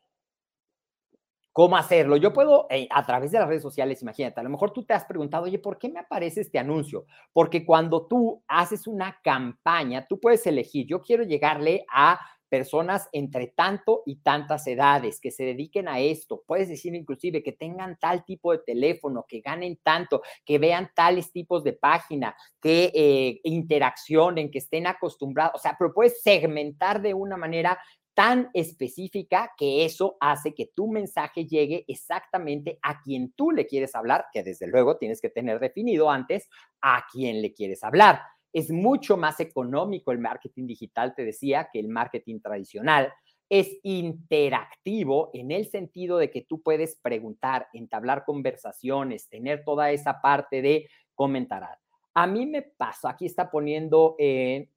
cómo 1.54 1.78
hacerlo. 1.78 2.18
Yo 2.18 2.34
puedo, 2.34 2.68
eh, 2.70 2.88
a 2.92 3.06
través 3.06 3.32
de 3.32 3.40
las 3.40 3.48
redes 3.48 3.62
sociales, 3.62 4.02
imagínate, 4.02 4.40
a 4.40 4.44
lo 4.44 4.50
mejor 4.50 4.72
tú 4.72 4.84
te 4.84 4.94
has 4.94 5.06
preguntado, 5.06 5.44
oye, 5.44 5.60
¿por 5.60 5.78
qué 5.78 5.90
me 5.90 6.00
aparece 6.00 6.42
este 6.42 6.60
anuncio? 6.60 7.06
Porque 7.34 7.66
cuando 7.66 8.08
tú 8.08 8.44
haces 8.48 8.88
una 8.88 9.20
campaña, 9.24 10.06
tú 10.08 10.20
puedes 10.20 10.46
elegir, 10.48 10.88
yo 10.88 11.02
quiero 11.02 11.24
llegarle 11.24 11.86
a 11.92 12.20
personas 12.50 13.08
entre 13.14 13.48
tanto 13.48 14.02
y 14.06 14.18
tantas 14.18 14.68
edades 14.68 15.22
que 15.22 15.32
se 15.32 15.44
dediquen 15.44 15.88
a 15.88 16.00
esto. 16.00 16.44
Puedes 16.46 16.68
decir 16.68 16.96
inclusive 16.96 17.44
que 17.44 17.54
tengan 17.54 17.98
tal 18.00 18.26
tipo 18.26 18.52
de 18.52 18.60
teléfono, 18.60 19.26
que 19.28 19.40
ganen 19.40 19.80
tanto, 19.84 20.22
que 20.44 20.58
vean 20.58 20.92
tales 20.96 21.32
tipos 21.32 21.64
de 21.64 21.74
página, 21.74 22.36
que 22.60 22.92
eh, 22.94 23.40
interaccionen, 23.44 24.52
que 24.52 24.58
estén 24.58 24.88
acostumbrados. 24.88 25.54
O 25.56 25.60
sea, 25.60 25.76
pero 25.78 25.94
puedes 25.94 26.22
segmentar 26.22 27.02
de 27.02 27.14
una 27.14 27.38
manera 27.38 27.80
tan 28.20 28.50
específica 28.54 29.54
que 29.58 29.86
eso 29.86 30.18
hace 30.20 30.54
que 30.54 30.70
tu 30.76 30.92
mensaje 30.92 31.46
llegue 31.46 31.86
exactamente 31.88 32.78
a 32.82 33.00
quien 33.00 33.32
tú 33.32 33.52
le 33.52 33.66
quieres 33.66 33.96
hablar, 33.96 34.26
que 34.34 34.44
desde 34.44 34.68
luego 34.68 34.98
tienes 34.98 35.22
que 35.22 35.30
tener 35.30 35.58
definido 35.62 36.12
antes 36.12 36.50
a 36.82 37.06
quién 37.10 37.42
le 37.42 37.54
quieres 37.54 37.82
hablar. 37.82 38.20
Es 38.52 38.72
mucho 38.72 39.16
más 39.16 39.40
económico 39.40 40.12
el 40.12 40.20
marketing 40.20 40.68
digital, 40.68 41.16
te 41.16 41.24
decía, 41.24 41.70
que 41.72 41.80
el 41.80 41.88
marketing 41.88 42.42
tradicional. 42.42 43.14
Es 43.48 43.70
interactivo 43.84 45.30
en 45.34 45.52
el 45.52 45.70
sentido 45.70 46.18
de 46.18 46.30
que 46.30 46.42
tú 46.42 46.62
puedes 46.62 46.98
preguntar, 46.98 47.70
entablar 47.72 48.26
conversaciones, 48.26 49.30
tener 49.30 49.64
toda 49.64 49.92
esa 49.92 50.20
parte 50.20 50.62
de 50.62 50.90
comentar. 51.16 51.80
A 52.14 52.28
mí 52.28 52.46
me 52.46 52.64
pasa, 52.64 53.12
aquí 53.12 53.28
está 53.28 53.50
poniendo 53.50 54.18
en... 54.20 54.70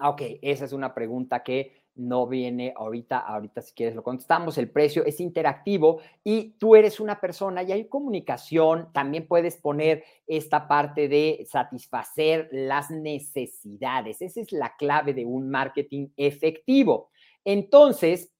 ok, 0.00 0.22
esa 0.40 0.64
es 0.64 0.72
una 0.72 0.94
pregunta 0.94 1.42
que 1.42 1.83
no 1.96 2.26
viene 2.26 2.72
ahorita, 2.76 3.18
ahorita 3.18 3.62
si 3.62 3.72
quieres 3.74 3.94
lo 3.94 4.02
contestamos, 4.02 4.58
el 4.58 4.70
precio 4.70 5.04
es 5.04 5.20
interactivo 5.20 6.00
y 6.22 6.50
tú 6.58 6.74
eres 6.74 7.00
una 7.00 7.20
persona 7.20 7.62
y 7.62 7.72
hay 7.72 7.88
comunicación, 7.88 8.90
también 8.92 9.26
puedes 9.26 9.56
poner 9.56 10.04
esta 10.26 10.66
parte 10.66 11.08
de 11.08 11.46
satisfacer 11.48 12.48
las 12.50 12.90
necesidades, 12.90 14.22
esa 14.22 14.40
es 14.40 14.52
la 14.52 14.74
clave 14.76 15.14
de 15.14 15.24
un 15.24 15.48
marketing 15.48 16.08
efectivo. 16.16 17.10
Entonces, 17.44 18.32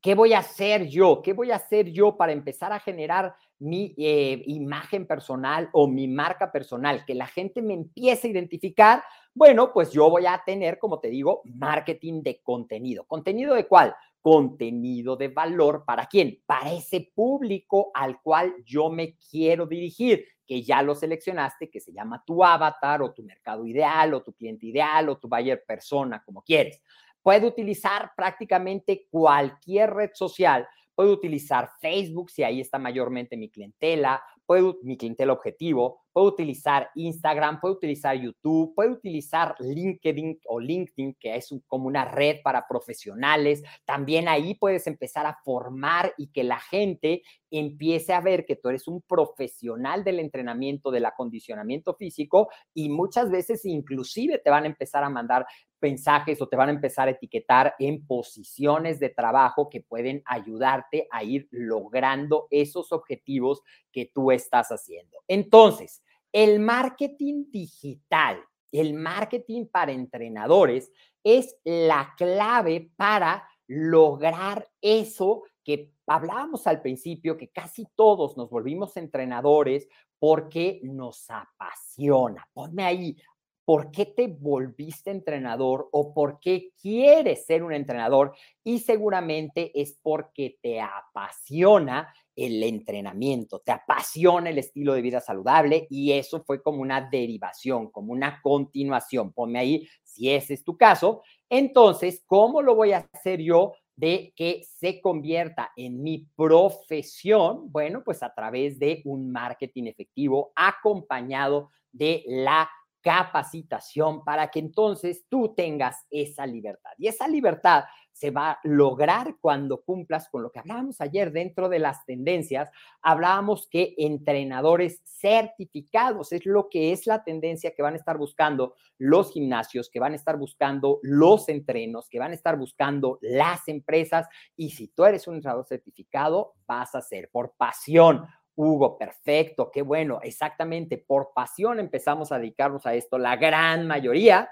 ¿qué 0.00 0.14
voy 0.14 0.32
a 0.32 0.38
hacer 0.38 0.88
yo? 0.88 1.20
¿Qué 1.22 1.32
voy 1.32 1.50
a 1.50 1.56
hacer 1.56 1.90
yo 1.90 2.16
para 2.16 2.32
empezar 2.32 2.72
a 2.72 2.80
generar 2.80 3.34
mi 3.58 3.94
eh, 3.98 4.42
imagen 4.46 5.06
personal 5.06 5.68
o 5.72 5.86
mi 5.88 6.08
marca 6.08 6.50
personal? 6.50 7.04
Que 7.04 7.14
la 7.14 7.26
gente 7.26 7.60
me 7.60 7.74
empiece 7.74 8.28
a 8.28 8.30
identificar 8.30 9.02
bueno, 9.34 9.72
pues 9.72 9.92
yo 9.92 10.10
voy 10.10 10.26
a 10.26 10.42
tener, 10.44 10.78
como 10.78 10.98
te 10.98 11.08
digo, 11.08 11.42
marketing 11.44 12.22
de 12.22 12.40
contenido. 12.42 13.04
¿Contenido 13.04 13.54
de 13.54 13.66
cuál? 13.66 13.94
Contenido 14.20 15.16
de 15.16 15.28
valor. 15.28 15.84
¿Para 15.86 16.06
quién? 16.06 16.42
Para 16.46 16.72
ese 16.72 17.12
público 17.14 17.90
al 17.94 18.20
cual 18.20 18.54
yo 18.64 18.90
me 18.90 19.16
quiero 19.16 19.66
dirigir, 19.66 20.26
que 20.46 20.62
ya 20.62 20.82
lo 20.82 20.96
seleccionaste, 20.96 21.70
que 21.70 21.80
se 21.80 21.92
llama 21.92 22.24
tu 22.26 22.42
avatar 22.42 23.02
o 23.02 23.12
tu 23.12 23.22
mercado 23.22 23.64
ideal 23.66 24.14
o 24.14 24.22
tu 24.22 24.32
cliente 24.32 24.66
ideal 24.66 25.08
o 25.08 25.16
tu 25.16 25.28
buyer 25.28 25.64
persona, 25.64 26.22
como 26.24 26.42
quieres. 26.42 26.82
Puede 27.22 27.46
utilizar 27.46 28.12
prácticamente 28.16 29.06
cualquier 29.10 29.90
red 29.90 30.10
social. 30.14 30.66
Puede 30.94 31.12
utilizar 31.12 31.70
Facebook 31.80 32.30
si 32.30 32.42
ahí 32.42 32.60
está 32.60 32.78
mayormente 32.78 33.36
mi 33.36 33.48
clientela, 33.48 34.22
puede, 34.44 34.74
mi 34.82 34.96
clientela 34.96 35.32
objetivo, 35.32 36.02
puede 36.12 36.28
utilizar 36.28 36.90
Instagram, 36.94 37.60
puede 37.60 37.74
utilizar 37.74 38.16
YouTube, 38.16 38.74
puede 38.74 38.90
utilizar 38.90 39.54
LinkedIn 39.58 40.40
o 40.46 40.60
LinkedIn, 40.60 41.16
que 41.18 41.36
es 41.36 41.54
como 41.66 41.86
una 41.86 42.04
red 42.04 42.38
para 42.42 42.66
profesionales. 42.68 43.62
También 43.84 44.28
ahí 44.28 44.54
puedes 44.54 44.86
empezar 44.86 45.26
a 45.26 45.38
formar 45.44 46.12
y 46.16 46.28
que 46.28 46.44
la 46.44 46.58
gente 46.58 47.22
empiece 47.50 48.12
a 48.12 48.20
ver 48.20 48.46
que 48.46 48.56
tú 48.56 48.68
eres 48.68 48.86
un 48.88 49.02
profesional 49.02 50.04
del 50.04 50.20
entrenamiento, 50.20 50.90
del 50.90 51.06
acondicionamiento 51.06 51.94
físico 51.94 52.48
y 52.74 52.88
muchas 52.88 53.30
veces 53.30 53.64
inclusive 53.64 54.38
te 54.38 54.50
van 54.50 54.64
a 54.64 54.68
empezar 54.68 55.04
a 55.04 55.10
mandar 55.10 55.46
mensajes 55.80 56.40
o 56.40 56.48
te 56.48 56.56
van 56.56 56.68
a 56.68 56.72
empezar 56.72 57.08
a 57.08 57.12
etiquetar 57.12 57.74
en 57.78 58.06
posiciones 58.06 59.00
de 59.00 59.08
trabajo 59.08 59.68
que 59.70 59.80
pueden 59.80 60.22
ayudarte 60.26 61.08
a 61.10 61.24
ir 61.24 61.48
logrando 61.50 62.46
esos 62.50 62.92
objetivos 62.92 63.62
que 63.92 64.10
tú 64.12 64.30
estás 64.30 64.68
haciendo. 64.68 65.18
Entonces, 65.26 66.02
el 66.32 66.60
marketing 66.60 67.50
digital 67.50 68.44
el 68.72 68.94
marketing 68.94 69.66
para 69.66 69.92
entrenadores 69.92 70.92
es 71.24 71.56
la 71.64 72.14
clave 72.16 72.92
para 72.96 73.48
lograr 73.66 74.68
eso 74.80 75.42
que 75.64 75.92
hablábamos 76.06 76.66
al 76.66 76.80
principio, 76.80 77.36
que 77.36 77.50
casi 77.50 77.86
todos 77.94 78.36
nos 78.36 78.50
volvimos 78.50 78.96
entrenadores 78.96 79.88
porque 80.18 80.80
nos 80.82 81.26
apasiona. 81.30 82.48
Ponme 82.52 82.84
ahí, 82.84 83.16
¿por 83.64 83.90
qué 83.90 84.06
te 84.06 84.26
volviste 84.26 85.10
entrenador 85.10 85.88
o 85.92 86.12
por 86.12 86.40
qué 86.40 86.72
quieres 86.80 87.46
ser 87.46 87.62
un 87.62 87.72
entrenador? 87.72 88.34
Y 88.64 88.80
seguramente 88.80 89.70
es 89.80 89.98
porque 90.02 90.58
te 90.62 90.80
apasiona 90.80 92.12
el 92.40 92.62
entrenamiento, 92.62 93.60
te 93.60 93.72
apasiona 93.72 94.50
el 94.50 94.58
estilo 94.58 94.94
de 94.94 95.02
vida 95.02 95.20
saludable 95.20 95.86
y 95.90 96.12
eso 96.12 96.42
fue 96.42 96.62
como 96.62 96.80
una 96.80 97.08
derivación, 97.10 97.90
como 97.90 98.12
una 98.12 98.40
continuación. 98.42 99.32
Ponme 99.32 99.58
ahí 99.58 99.88
si 100.02 100.30
ese 100.30 100.54
es 100.54 100.64
tu 100.64 100.76
caso. 100.76 101.22
Entonces, 101.48 102.22
¿cómo 102.26 102.62
lo 102.62 102.74
voy 102.74 102.92
a 102.92 103.08
hacer 103.12 103.40
yo? 103.40 103.72
de 104.00 104.32
que 104.34 104.62
se 104.64 104.98
convierta 105.02 105.72
en 105.76 106.02
mi 106.02 106.26
profesión, 106.34 107.70
bueno, 107.70 108.02
pues 108.02 108.22
a 108.22 108.32
través 108.32 108.78
de 108.78 109.02
un 109.04 109.30
marketing 109.30 109.84
efectivo 109.88 110.52
acompañado 110.56 111.68
de 111.92 112.24
la 112.26 112.70
capacitación 113.00 114.24
para 114.24 114.50
que 114.50 114.58
entonces 114.58 115.24
tú 115.28 115.54
tengas 115.54 116.06
esa 116.10 116.46
libertad. 116.46 116.90
Y 116.98 117.08
esa 117.08 117.26
libertad 117.28 117.84
se 118.12 118.30
va 118.30 118.50
a 118.50 118.60
lograr 118.64 119.36
cuando 119.40 119.82
cumplas 119.82 120.28
con 120.28 120.42
lo 120.42 120.50
que 120.50 120.58
hablábamos 120.58 121.00
ayer 121.00 121.32
dentro 121.32 121.68
de 121.68 121.78
las 121.78 122.04
tendencias. 122.04 122.70
Hablábamos 123.00 123.66
que 123.68 123.94
entrenadores 123.96 125.00
certificados 125.04 126.32
es 126.32 126.44
lo 126.44 126.68
que 126.68 126.92
es 126.92 127.06
la 127.06 127.24
tendencia 127.24 127.74
que 127.74 127.82
van 127.82 127.94
a 127.94 127.96
estar 127.96 128.18
buscando 128.18 128.74
los 128.98 129.32
gimnasios, 129.32 129.88
que 129.88 130.00
van 130.00 130.12
a 130.12 130.16
estar 130.16 130.36
buscando 130.36 130.98
los 131.02 131.48
entrenos, 131.48 132.08
que 132.10 132.18
van 132.18 132.32
a 132.32 132.34
estar 132.34 132.58
buscando 132.58 133.18
las 133.22 133.66
empresas. 133.68 134.28
Y 134.54 134.70
si 134.70 134.88
tú 134.88 135.04
eres 135.04 135.26
un 135.26 135.36
entrenador 135.36 135.64
certificado, 135.64 136.54
vas 136.66 136.94
a 136.94 137.00
ser 137.00 137.30
por 137.30 137.54
pasión, 137.56 138.26
Hugo, 138.56 138.98
perfecto, 138.98 139.70
qué 139.70 139.82
bueno, 139.82 140.20
exactamente, 140.22 140.98
por 140.98 141.32
pasión 141.34 141.80
empezamos 141.80 142.32
a 142.32 142.38
dedicarnos 142.38 142.84
a 142.86 142.94
esto, 142.94 143.18
la 143.18 143.36
gran 143.36 143.86
mayoría. 143.86 144.50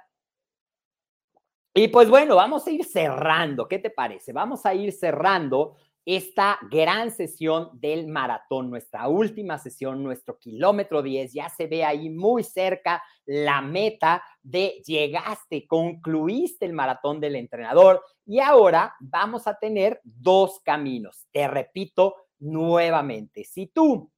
Y 1.75 1.89
pues 1.89 2.09
bueno, 2.09 2.37
vamos 2.37 2.67
a 2.67 2.71
ir 2.71 2.85
cerrando, 2.85 3.69
¿qué 3.69 3.79
te 3.79 3.91
parece? 3.91 4.33
Vamos 4.33 4.67
a 4.67 4.75
ir 4.75 4.93
cerrando 4.93 5.77
esta 6.11 6.59
gran 6.71 7.11
sesión 7.11 7.69
del 7.75 8.09
maratón, 8.09 8.71
nuestra 8.71 9.09
última 9.09 9.59
sesión, 9.59 10.03
nuestro 10.03 10.39
kilómetro 10.39 11.03
10, 11.03 11.35
ya 11.35 11.51
se 11.51 11.67
ve 11.67 11.85
ahí 11.85 12.09
muy 12.09 12.43
cerca 12.43 13.03
la 13.27 13.61
meta 13.61 14.23
de 14.43 14.81
llegaste, 14.87 15.67
concluiste 15.67 16.65
el 16.65 16.73
maratón 16.73 17.21
del 17.21 17.37
entrenador 17.37 18.03
y 18.25 18.41
ahora 18.41 18.95
vamos 19.01 19.47
a 19.47 19.59
tener 19.59 20.01
dos 20.03 20.61
caminos. 20.65 21.27
Te 21.31 21.47
repito, 21.47 22.15
nuevamente. 22.38 23.44
Si 23.44 23.66
tú 23.66 24.11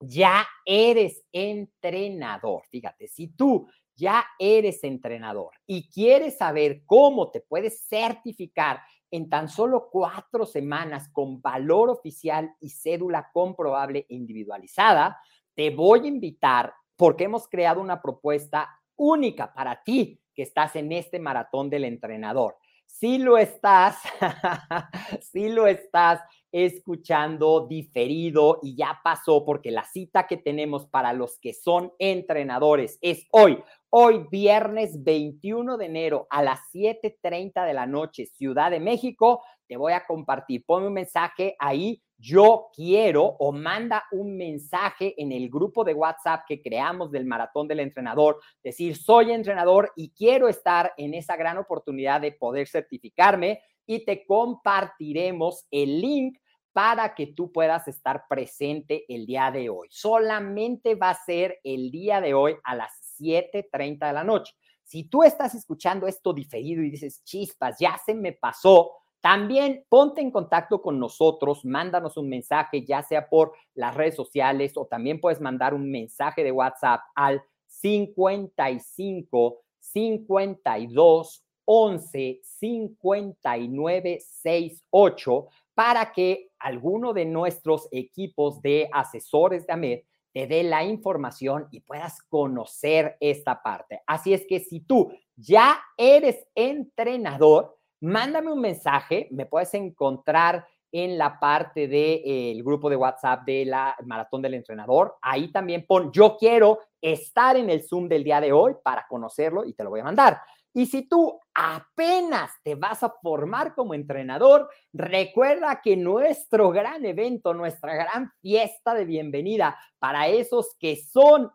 ya 0.00 0.46
eres 0.64 1.24
entrenador, 1.32 2.62
fíjate, 2.70 3.08
si 3.08 3.28
tú 3.28 3.68
ya 3.96 4.24
eres 4.38 4.82
entrenador 4.84 5.52
y 5.66 5.88
quieres 5.88 6.38
saber 6.38 6.82
cómo 6.84 7.30
te 7.30 7.40
puedes 7.40 7.86
certificar 7.86 8.80
en 9.10 9.28
tan 9.28 9.48
solo 9.48 9.88
cuatro 9.90 10.44
semanas 10.44 11.08
con 11.12 11.40
valor 11.40 11.90
oficial 11.90 12.52
y 12.60 12.70
cédula 12.70 13.30
comprobable 13.32 14.06
individualizada, 14.08 15.20
te 15.54 15.70
voy 15.70 16.00
a 16.00 16.08
invitar 16.08 16.74
porque 16.96 17.24
hemos 17.24 17.48
creado 17.48 17.80
una 17.80 18.02
propuesta 18.02 18.68
única 18.96 19.52
para 19.52 19.82
ti 19.82 20.20
que 20.34 20.42
estás 20.42 20.74
en 20.76 20.90
este 20.92 21.20
maratón 21.20 21.70
del 21.70 21.84
entrenador. 21.84 22.56
Si 22.86 23.18
lo 23.18 23.38
estás, 23.38 23.98
si 25.20 25.48
lo 25.48 25.66
estás 25.66 26.20
escuchando 26.54 27.66
diferido 27.66 28.60
y 28.62 28.76
ya 28.76 29.00
pasó 29.02 29.44
porque 29.44 29.72
la 29.72 29.82
cita 29.82 30.28
que 30.28 30.36
tenemos 30.36 30.86
para 30.86 31.12
los 31.12 31.40
que 31.40 31.52
son 31.52 31.92
entrenadores 31.98 32.96
es 33.02 33.26
hoy, 33.32 33.58
hoy 33.90 34.24
viernes 34.30 35.02
21 35.02 35.76
de 35.76 35.86
enero 35.86 36.28
a 36.30 36.44
las 36.44 36.60
7.30 36.72 37.66
de 37.66 37.74
la 37.74 37.86
noche, 37.86 38.26
Ciudad 38.26 38.70
de 38.70 38.78
México. 38.78 39.42
Te 39.66 39.76
voy 39.76 39.94
a 39.94 40.06
compartir, 40.06 40.64
ponme 40.64 40.86
un 40.86 40.92
mensaje 40.92 41.56
ahí, 41.58 42.00
yo 42.18 42.68
quiero 42.72 43.24
o 43.24 43.50
manda 43.50 44.04
un 44.12 44.36
mensaje 44.36 45.20
en 45.20 45.32
el 45.32 45.50
grupo 45.50 45.82
de 45.82 45.94
WhatsApp 45.94 46.44
que 46.46 46.62
creamos 46.62 47.10
del 47.10 47.24
maratón 47.24 47.66
del 47.66 47.80
entrenador, 47.80 48.38
decir, 48.62 48.96
soy 48.96 49.32
entrenador 49.32 49.90
y 49.96 50.10
quiero 50.10 50.48
estar 50.48 50.92
en 50.98 51.14
esa 51.14 51.34
gran 51.34 51.58
oportunidad 51.58 52.20
de 52.20 52.30
poder 52.30 52.68
certificarme 52.68 53.60
y 53.86 54.04
te 54.04 54.24
compartiremos 54.24 55.66
el 55.72 56.00
link 56.00 56.38
para 56.74 57.14
que 57.14 57.28
tú 57.28 57.52
puedas 57.52 57.86
estar 57.86 58.26
presente 58.28 59.04
el 59.08 59.26
día 59.26 59.50
de 59.52 59.70
hoy. 59.70 59.86
Solamente 59.90 60.96
va 60.96 61.10
a 61.10 61.24
ser 61.24 61.60
el 61.62 61.92
día 61.92 62.20
de 62.20 62.34
hoy 62.34 62.56
a 62.64 62.74
las 62.74 62.90
7.30 63.18 64.08
de 64.08 64.12
la 64.12 64.24
noche. 64.24 64.52
Si 64.82 65.04
tú 65.04 65.22
estás 65.22 65.54
escuchando 65.54 66.08
esto 66.08 66.32
diferido 66.34 66.82
y 66.82 66.90
dices, 66.90 67.22
chispas, 67.22 67.78
ya 67.78 67.96
se 68.04 68.12
me 68.12 68.32
pasó, 68.32 68.90
también 69.20 69.84
ponte 69.88 70.20
en 70.20 70.32
contacto 70.32 70.82
con 70.82 70.98
nosotros, 70.98 71.64
mándanos 71.64 72.16
un 72.16 72.28
mensaje, 72.28 72.84
ya 72.84 73.02
sea 73.02 73.28
por 73.28 73.52
las 73.74 73.94
redes 73.94 74.16
sociales 74.16 74.76
o 74.76 74.84
también 74.84 75.20
puedes 75.20 75.40
mandar 75.40 75.74
un 75.74 75.88
mensaje 75.88 76.42
de 76.42 76.50
WhatsApp 76.50 77.02
al 77.14 77.40
55 77.68 79.62
52 79.78 81.44
11 81.66 82.40
59 82.42 84.18
68 84.20 85.48
para 85.74 86.12
que 86.12 86.50
alguno 86.58 87.12
de 87.12 87.24
nuestros 87.24 87.88
equipos 87.90 88.62
de 88.62 88.88
asesores 88.92 89.66
de 89.66 89.72
AMED 89.72 90.00
te 90.32 90.46
dé 90.46 90.64
la 90.64 90.82
información 90.84 91.68
y 91.70 91.80
puedas 91.80 92.20
conocer 92.22 93.16
esta 93.20 93.62
parte. 93.62 94.02
Así 94.06 94.34
es 94.34 94.46
que 94.46 94.60
si 94.60 94.80
tú 94.80 95.12
ya 95.36 95.80
eres 95.96 96.46
entrenador, 96.54 97.76
mándame 98.00 98.52
un 98.52 98.60
mensaje, 98.60 99.28
me 99.30 99.46
puedes 99.46 99.72
encontrar 99.74 100.66
en 100.90 101.18
la 101.18 101.40
parte 101.40 101.88
del 101.88 101.90
de, 101.90 102.22
eh, 102.24 102.62
grupo 102.62 102.88
de 102.88 102.96
WhatsApp 102.96 103.44
de 103.44 103.64
la 103.64 103.96
Maratón 104.04 104.42
del 104.42 104.54
Entrenador. 104.54 105.16
Ahí 105.22 105.50
también 105.50 105.84
pon, 105.86 106.12
yo 106.12 106.36
quiero 106.36 106.78
estar 107.00 107.56
en 107.56 107.68
el 107.68 107.82
Zoom 107.82 108.08
del 108.08 108.22
día 108.22 108.40
de 108.40 108.52
hoy 108.52 108.74
para 108.82 109.04
conocerlo 109.08 109.64
y 109.64 109.72
te 109.72 109.82
lo 109.82 109.90
voy 109.90 110.00
a 110.00 110.04
mandar. 110.04 110.40
Y 110.72 110.86
si 110.86 111.08
tú 111.08 111.40
apenas 111.54 112.50
te 112.64 112.74
vas 112.74 113.04
a 113.04 113.14
formar 113.22 113.74
como 113.74 113.94
entrenador, 113.94 114.68
recuerda 114.92 115.80
que 115.82 115.96
nuestro 115.96 116.70
gran 116.70 117.04
evento, 117.04 117.54
nuestra 117.54 117.94
gran 117.94 118.32
fiesta 118.40 118.92
de 118.92 119.04
bienvenida 119.04 119.78
para 120.00 120.26
esos 120.26 120.76
que 120.78 120.96
son 120.96 121.50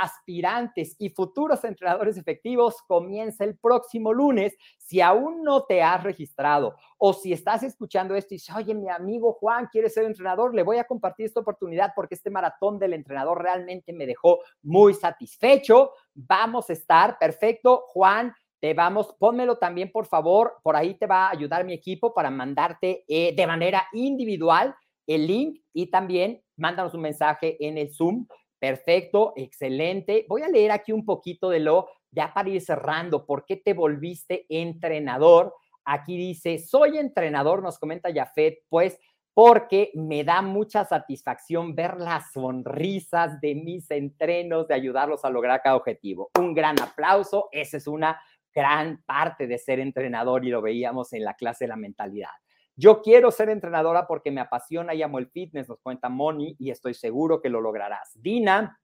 aspirantes 0.00 0.94
y 0.98 1.08
futuros 1.08 1.64
entrenadores 1.64 2.18
efectivos 2.18 2.82
comienza 2.86 3.44
el 3.44 3.56
próximo 3.56 4.12
lunes. 4.12 4.54
Si 4.76 5.00
aún 5.00 5.42
no 5.42 5.64
te 5.64 5.82
has 5.82 6.02
registrado 6.02 6.76
o 6.98 7.14
si 7.14 7.32
estás 7.32 7.62
escuchando 7.62 8.14
esto 8.14 8.34
y 8.34 8.36
dices, 8.36 8.54
oye, 8.54 8.74
mi 8.74 8.90
amigo 8.90 9.32
Juan 9.32 9.68
quiere 9.72 9.88
ser 9.88 10.04
entrenador, 10.04 10.54
le 10.54 10.62
voy 10.62 10.76
a 10.76 10.84
compartir 10.84 11.26
esta 11.26 11.40
oportunidad 11.40 11.92
porque 11.96 12.14
este 12.14 12.30
maratón 12.30 12.78
del 12.78 12.92
entrenador 12.92 13.42
realmente 13.42 13.94
me 13.94 14.06
dejó 14.06 14.40
muy 14.62 14.92
satisfecho. 14.92 15.92
Vamos 16.14 16.68
a 16.68 16.74
estar, 16.74 17.18
perfecto, 17.18 17.84
Juan 17.88 18.34
te 18.60 18.74
vamos, 18.74 19.14
pónmelo 19.18 19.56
también, 19.56 19.90
por 19.90 20.06
favor, 20.06 20.58
por 20.62 20.76
ahí 20.76 20.94
te 20.94 21.06
va 21.06 21.26
a 21.26 21.30
ayudar 21.30 21.64
mi 21.64 21.72
equipo 21.72 22.12
para 22.12 22.30
mandarte 22.30 23.04
eh, 23.08 23.34
de 23.34 23.46
manera 23.46 23.86
individual 23.92 24.74
el 25.06 25.26
link 25.26 25.60
y 25.72 25.86
también 25.90 26.42
mándanos 26.56 26.94
un 26.94 27.00
mensaje 27.00 27.56
en 27.66 27.78
el 27.78 27.92
Zoom. 27.92 28.26
Perfecto, 28.58 29.32
excelente. 29.36 30.26
Voy 30.28 30.42
a 30.42 30.48
leer 30.48 30.72
aquí 30.72 30.92
un 30.92 31.06
poquito 31.06 31.48
de 31.48 31.60
lo, 31.60 31.88
ya 32.10 32.34
para 32.34 32.50
ir 32.50 32.60
cerrando, 32.60 33.24
¿por 33.24 33.46
qué 33.46 33.56
te 33.56 33.72
volviste 33.72 34.44
entrenador? 34.50 35.54
Aquí 35.86 36.18
dice, 36.18 36.58
soy 36.58 36.98
entrenador, 36.98 37.62
nos 37.62 37.78
comenta 37.78 38.12
Jafet, 38.12 38.58
pues 38.68 38.98
porque 39.32 39.90
me 39.94 40.22
da 40.22 40.42
mucha 40.42 40.84
satisfacción 40.84 41.74
ver 41.74 41.98
las 41.98 42.32
sonrisas 42.32 43.40
de 43.40 43.54
mis 43.54 43.90
entrenos, 43.90 44.68
de 44.68 44.74
ayudarlos 44.74 45.24
a 45.24 45.30
lograr 45.30 45.62
cada 45.62 45.76
objetivo. 45.76 46.30
Un 46.38 46.52
gran 46.52 46.78
aplauso, 46.80 47.48
esa 47.52 47.78
es 47.78 47.86
una 47.86 48.20
gran 48.54 49.02
parte 49.04 49.46
de 49.46 49.58
ser 49.58 49.80
entrenador 49.80 50.44
y 50.44 50.50
lo 50.50 50.62
veíamos 50.62 51.12
en 51.12 51.24
la 51.24 51.34
clase 51.34 51.64
de 51.64 51.68
la 51.68 51.76
mentalidad. 51.76 52.30
Yo 52.76 53.02
quiero 53.02 53.30
ser 53.30 53.50
entrenadora 53.50 54.06
porque 54.06 54.30
me 54.30 54.40
apasiona 54.40 54.94
y 54.94 55.02
amo 55.02 55.18
el 55.18 55.28
fitness, 55.28 55.68
nos 55.68 55.80
cuenta 55.80 56.08
Moni, 56.08 56.56
y 56.58 56.70
estoy 56.70 56.94
seguro 56.94 57.42
que 57.42 57.50
lo 57.50 57.60
lograrás. 57.60 58.12
Dina, 58.14 58.79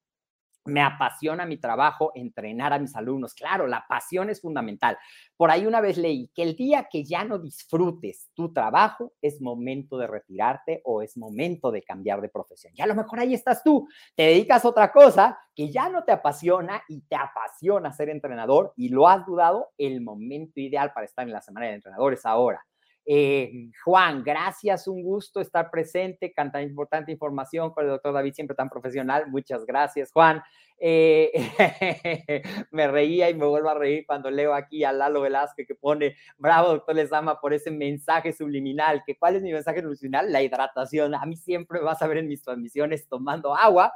me 0.67 0.83
apasiona 0.83 1.47
mi 1.47 1.57
trabajo, 1.57 2.13
entrenar 2.15 2.73
a 2.73 2.79
mis 2.79 2.95
alumnos. 2.97 3.35
Claro, 3.35 3.67
la 3.67 3.85
pasión 3.89 4.31
es 4.31 4.41
fundamental. 4.41 4.99
Por 5.37 5.51
ahí 5.51 5.67
una 5.67 5.81
vez 5.81 5.99
leí 5.99 6.31
que 6.35 6.43
el 6.43 6.57
día 6.57 6.89
que 6.91 7.05
ya 7.05 7.25
no 7.25 7.39
disfrutes 7.39 8.31
tu 8.35 8.53
trabajo 8.53 9.13
es 9.21 9.41
momento 9.41 9.99
de 9.99 10.07
retirarte 10.07 10.81
o 10.85 11.03
es 11.03 11.17
momento 11.17 11.71
de 11.71 11.83
cambiar 11.83 12.21
de 12.21 12.29
profesión. 12.29 12.73
Y 12.77 12.83
a 12.83 12.87
lo 12.87 12.95
mejor 12.95 13.21
ahí 13.21 13.35
estás 13.35 13.63
tú, 13.63 13.89
te 14.15 14.25
dedicas 14.25 14.65
a 14.65 14.69
otra 14.69 14.93
cosa 14.93 15.39
que 15.55 15.71
ya 15.71 15.89
no 15.89 16.05
te 16.05 16.13
apasiona 16.13 16.83
y 16.89 17.01
te 17.03 17.17
apasiona 17.17 17.93
ser 17.93 18.11
entrenador 18.11 18.73
y 18.77 18.89
lo 18.91 19.09
has 19.09 19.25
dudado, 19.25 19.71
el 19.79 20.01
momento 20.01 20.61
ideal 20.61 20.93
para 20.93 21.07
estar 21.07 21.27
en 21.27 21.33
la 21.33 21.41
semana 21.41 21.67
de 21.67 21.75
entrenadores 21.75 22.25
ahora. 22.27 22.65
Eh, 23.09 23.71
Juan, 23.85 24.25
gracias, 24.25 24.89
un 24.89 25.01
gusto 25.01 25.41
estar 25.41 25.71
presente, 25.71 26.33
canta 26.33 26.61
importante 26.61 27.13
información 27.13 27.71
con 27.71 27.85
el 27.85 27.91
doctor 27.91 28.13
David, 28.13 28.35
siempre 28.35 28.57
tan 28.57 28.69
profesional. 28.69 29.29
Muchas 29.29 29.65
gracias, 29.65 30.11
Juan. 30.11 30.43
Eh, 30.79 31.31
me 32.73 32.89
reía 32.89 33.31
y 33.31 33.35
me 33.35 33.47
vuelvo 33.47 33.71
a 33.71 33.75
reír 33.75 34.05
cuando 34.07 34.29
leo 34.31 34.53
aquí 34.53 34.83
a 34.83 34.93
Lalo 34.93 35.21
Velázquez 35.21 35.67
que 35.67 35.77
pone, 35.77 36.17
bravo, 36.37 36.69
doctor 36.69 36.97
Lezama, 36.97 37.41
por 37.41 37.55
ese 37.55 37.71
mensaje 37.71 38.33
subliminal. 38.33 39.05
¿Que 39.07 39.17
¿Cuál 39.17 39.37
es 39.37 39.43
mi 39.43 39.53
mensaje 39.53 39.83
subliminal? 39.83 40.33
La 40.33 40.43
hidratación. 40.43 41.15
A 41.15 41.25
mí 41.27 41.37
siempre 41.37 41.81
vas 41.81 42.03
a 42.03 42.09
ver 42.09 42.19
en 42.19 42.29
mis 42.29 42.43
transmisiones 42.43 43.09
tomando 43.09 43.55
agua. 43.55 43.93